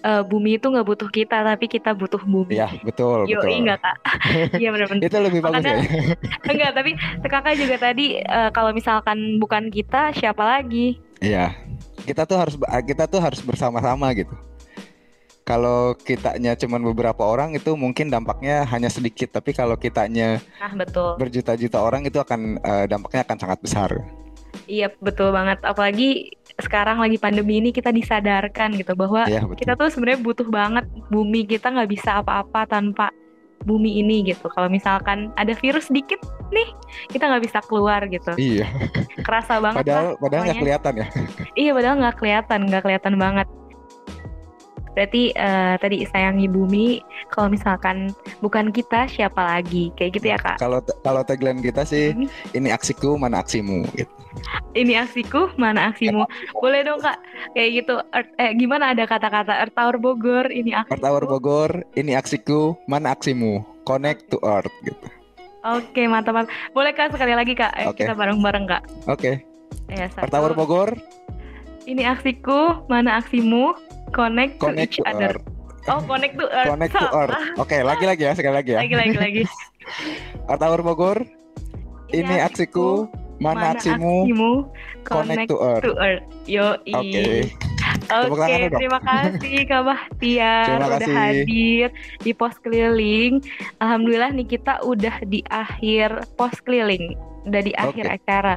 Eh, 0.00 0.22
bumi 0.24 0.56
itu 0.56 0.72
nggak 0.72 0.88
butuh 0.88 1.12
kita, 1.12 1.44
tapi 1.44 1.68
kita 1.68 1.92
butuh 1.92 2.24
bumi. 2.24 2.56
Iya, 2.56 2.72
betul, 2.80 3.28
Yo, 3.28 3.36
betul. 3.36 3.52
enggak 3.52 3.84
kak? 3.84 3.96
Iya 4.56 4.72
benar-benar. 4.72 5.04
Itu 5.04 5.18
lebih 5.20 5.40
bagus 5.44 5.60
Makanya- 5.60 5.76
ya. 5.76 6.48
Enggak, 6.56 6.70
tapi 6.72 6.90
kakak 7.28 7.54
juga 7.60 7.76
tadi 7.76 8.06
eh, 8.16 8.50
kalau 8.56 8.72
misalkan 8.72 9.36
bukan 9.36 9.68
kita, 9.68 10.16
siapa 10.16 10.40
lagi? 10.40 10.96
Iya. 11.20 11.52
Kita 12.10 12.26
tuh 12.26 12.36
harus 12.42 12.58
kita 12.82 13.06
tuh 13.06 13.22
harus 13.22 13.38
bersama-sama 13.38 14.10
gitu. 14.18 14.34
Kalau 15.46 15.94
kitanya 15.94 16.54
cuman 16.54 16.82
beberapa 16.90 17.22
orang 17.26 17.54
itu 17.54 17.74
mungkin 17.74 18.10
dampaknya 18.10 18.62
hanya 18.66 18.86
sedikit, 18.86 19.34
tapi 19.34 19.50
kalau 19.50 19.74
kitanya 19.74 20.38
Nah 20.58 20.74
betul. 20.74 21.18
berjuta-juta 21.18 21.78
orang 21.78 22.02
itu 22.06 22.18
akan 22.18 22.58
eh, 22.58 22.86
dampaknya 22.90 23.22
akan 23.26 23.36
sangat 23.38 23.58
besar. 23.62 23.90
Iya 24.66 24.90
betul 24.98 25.30
banget. 25.30 25.58
Apalagi 25.62 26.34
sekarang 26.58 26.98
lagi 26.98 27.18
pandemi 27.18 27.58
ini 27.62 27.70
kita 27.70 27.90
disadarkan 27.90 28.74
gitu 28.78 28.94
bahwa 28.94 29.26
Iya, 29.26 29.42
betul. 29.46 29.58
kita 29.62 29.72
tuh 29.74 29.88
sebenarnya 29.90 30.20
butuh 30.22 30.48
banget 30.50 30.84
bumi 31.10 31.46
kita 31.46 31.70
nggak 31.70 31.90
bisa 31.98 32.22
apa-apa 32.22 32.66
tanpa 32.66 33.10
bumi 33.66 34.02
ini 34.02 34.30
gitu. 34.30 34.46
Kalau 34.50 34.70
misalkan 34.70 35.30
ada 35.34 35.54
virus 35.58 35.90
dikit 35.90 36.18
nih, 36.50 36.68
kita 37.08 37.24
nggak 37.26 37.44
bisa 37.46 37.58
keluar 37.64 38.04
gitu. 38.06 38.34
Iya, 38.34 38.66
Kerasa 39.22 39.58
banget 39.58 39.82
padahal 39.82 40.06
lah. 40.06 40.18
padahal 40.18 40.42
nggak 40.44 40.60
kelihatan 40.60 40.92
ya. 40.94 41.06
Iya 41.54 41.70
padahal 41.72 41.96
nggak 41.98 42.16
kelihatan, 42.18 42.58
nggak 42.66 42.82
kelihatan 42.82 43.14
banget. 43.16 43.48
Berarti 44.90 45.30
eh, 45.32 45.74
tadi 45.78 46.02
sayangi 46.02 46.50
bumi. 46.50 46.98
Kalau 47.30 47.46
misalkan 47.46 48.10
bukan 48.42 48.74
kita, 48.74 49.06
siapa 49.06 49.38
lagi? 49.38 49.94
Kayak 49.94 50.10
gitu 50.18 50.26
ya 50.26 50.38
kak. 50.38 50.58
Kalau 50.58 50.82
kalau 51.06 51.22
tagline 51.22 51.62
kita 51.62 51.86
sih 51.86 52.10
Hmm. 52.10 52.26
ini 52.52 52.74
aksiku 52.74 53.14
mana 53.14 53.38
aksimu 53.38 53.86
gitu. 53.94 54.10
Ini 54.74 55.06
aksiku, 55.06 55.50
mana 55.54 55.94
aksimu? 55.94 56.26
Boleh 56.54 56.82
dong 56.82 56.98
kak? 56.98 57.18
Kayak 57.54 57.70
gitu. 57.82 57.94
Earth- 58.10 58.34
eh 58.36 58.50
gimana 58.54 58.90
ada 58.90 59.06
kata-kata 59.06 59.62
Earth 59.62 59.78
Tower 59.78 59.94
Bogor? 59.96 60.50
Ini 60.50 60.74
aksiku. 60.74 60.92
Earth 60.98 61.06
Hour 61.06 61.22
Bogor, 61.26 61.70
ini 61.94 62.12
aksiku, 62.14 62.60
mana 62.86 63.14
aksimu? 63.14 63.62
Connect 63.86 64.26
to 64.28 64.42
Earth 64.42 64.74
gitu. 64.82 65.06
Oke 65.60 66.08
mantap 66.08 66.32
mantap. 66.32 66.52
Boleh 66.72 66.92
kak 66.96 67.12
sekali 67.12 67.36
lagi 67.36 67.52
kak? 67.52 67.72
Ayo 67.76 67.92
Oke. 67.92 68.04
kita 68.04 68.16
bareng-bareng 68.16 68.64
kak. 68.64 68.82
Oke, 69.06 69.44
Ya, 69.90 70.06
Earth 70.08 70.34
Hour 70.34 70.54
satu. 70.54 70.58
Bogor, 70.58 70.90
Ini 71.84 72.06
aksiku, 72.06 72.86
mana 72.86 73.18
aksimu? 73.18 73.74
Connect, 74.14 74.58
connect 74.58 74.94
to 74.94 75.02
to 75.02 75.02
each 75.02 75.08
other. 75.08 75.36
Earth. 75.38 75.88
Oh 75.88 76.00
connect 76.04 76.34
to 76.36 76.46
Earth. 76.46 76.70
Connect 76.70 76.92
to. 76.94 77.06
Earth. 77.10 77.34
Oke, 77.58 77.76
lagi-lagi 77.82 78.22
ya, 78.26 78.32
sekali 78.36 78.54
lagi 78.54 78.70
ya. 78.76 78.78
Lagi 78.84 78.94
lagi 79.16 79.42
Hour 80.46 80.80
Bogor, 80.86 81.18
ini 82.12 82.36
aksiku, 82.38 83.08
mana 83.40 83.74
aksimu? 83.74 84.28
Connect 85.02 85.48
to 85.50 85.56
Earth. 85.58 85.82
to 85.82 85.92
Earth. 85.98 86.22
Yo 86.46 86.76
Oke. 86.78 87.48
Tepuk 87.48 87.69
Oke, 88.10 88.56
dong. 88.68 88.78
terima 88.78 88.98
kasih 89.00 89.56
Kak 89.64 89.82
Bahtiar 89.86 90.66
Terima 90.66 90.86
udah 90.86 90.98
kasih. 90.98 91.14
hadir 91.14 91.86
di 92.20 92.32
pos 92.34 92.54
keliling. 92.58 93.32
Alhamdulillah 93.78 94.30
nih 94.34 94.46
kita 94.48 94.82
udah 94.82 95.16
di 95.26 95.40
akhir 95.46 96.26
pos 96.34 96.54
keliling, 96.60 97.14
udah 97.46 97.62
di 97.62 97.72
akhir 97.74 98.04
Oke. 98.06 98.16
acara. 98.18 98.54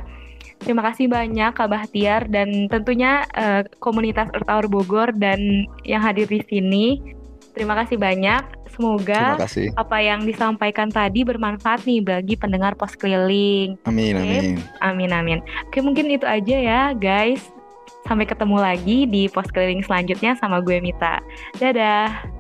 Terima 0.64 0.82
kasih 0.84 1.12
banyak 1.12 1.52
Kak 1.54 1.70
Bahtiar 1.70 2.28
dan 2.32 2.72
tentunya 2.72 3.28
eh, 3.36 3.68
komunitas 3.78 4.32
Hour 4.48 4.72
Bogor 4.72 5.12
dan 5.16 5.68
yang 5.84 6.00
hadir 6.00 6.28
di 6.28 6.40
sini. 6.48 7.04
Terima 7.54 7.78
kasih 7.78 8.02
banyak. 8.02 8.66
Semoga 8.74 9.38
kasih. 9.38 9.70
apa 9.78 10.02
yang 10.02 10.26
disampaikan 10.26 10.90
tadi 10.90 11.22
bermanfaat 11.22 11.86
nih 11.86 12.02
bagi 12.02 12.34
pendengar 12.34 12.74
pos 12.74 12.98
keliling. 12.98 13.78
Amin, 13.86 14.18
Oke. 14.18 14.26
amin. 14.26 14.56
Amin 14.82 15.12
amin. 15.14 15.40
Oke 15.70 15.86
mungkin 15.86 16.10
itu 16.10 16.26
aja 16.26 16.56
ya 16.58 16.82
guys. 16.98 17.54
Sampai 18.04 18.28
ketemu 18.28 18.58
lagi 18.60 19.08
di 19.08 19.32
pos 19.32 19.48
keliling 19.52 19.84
selanjutnya 19.84 20.36
sama 20.36 20.60
gue 20.60 20.80
Mita. 20.84 21.24
Dadah. 21.60 22.33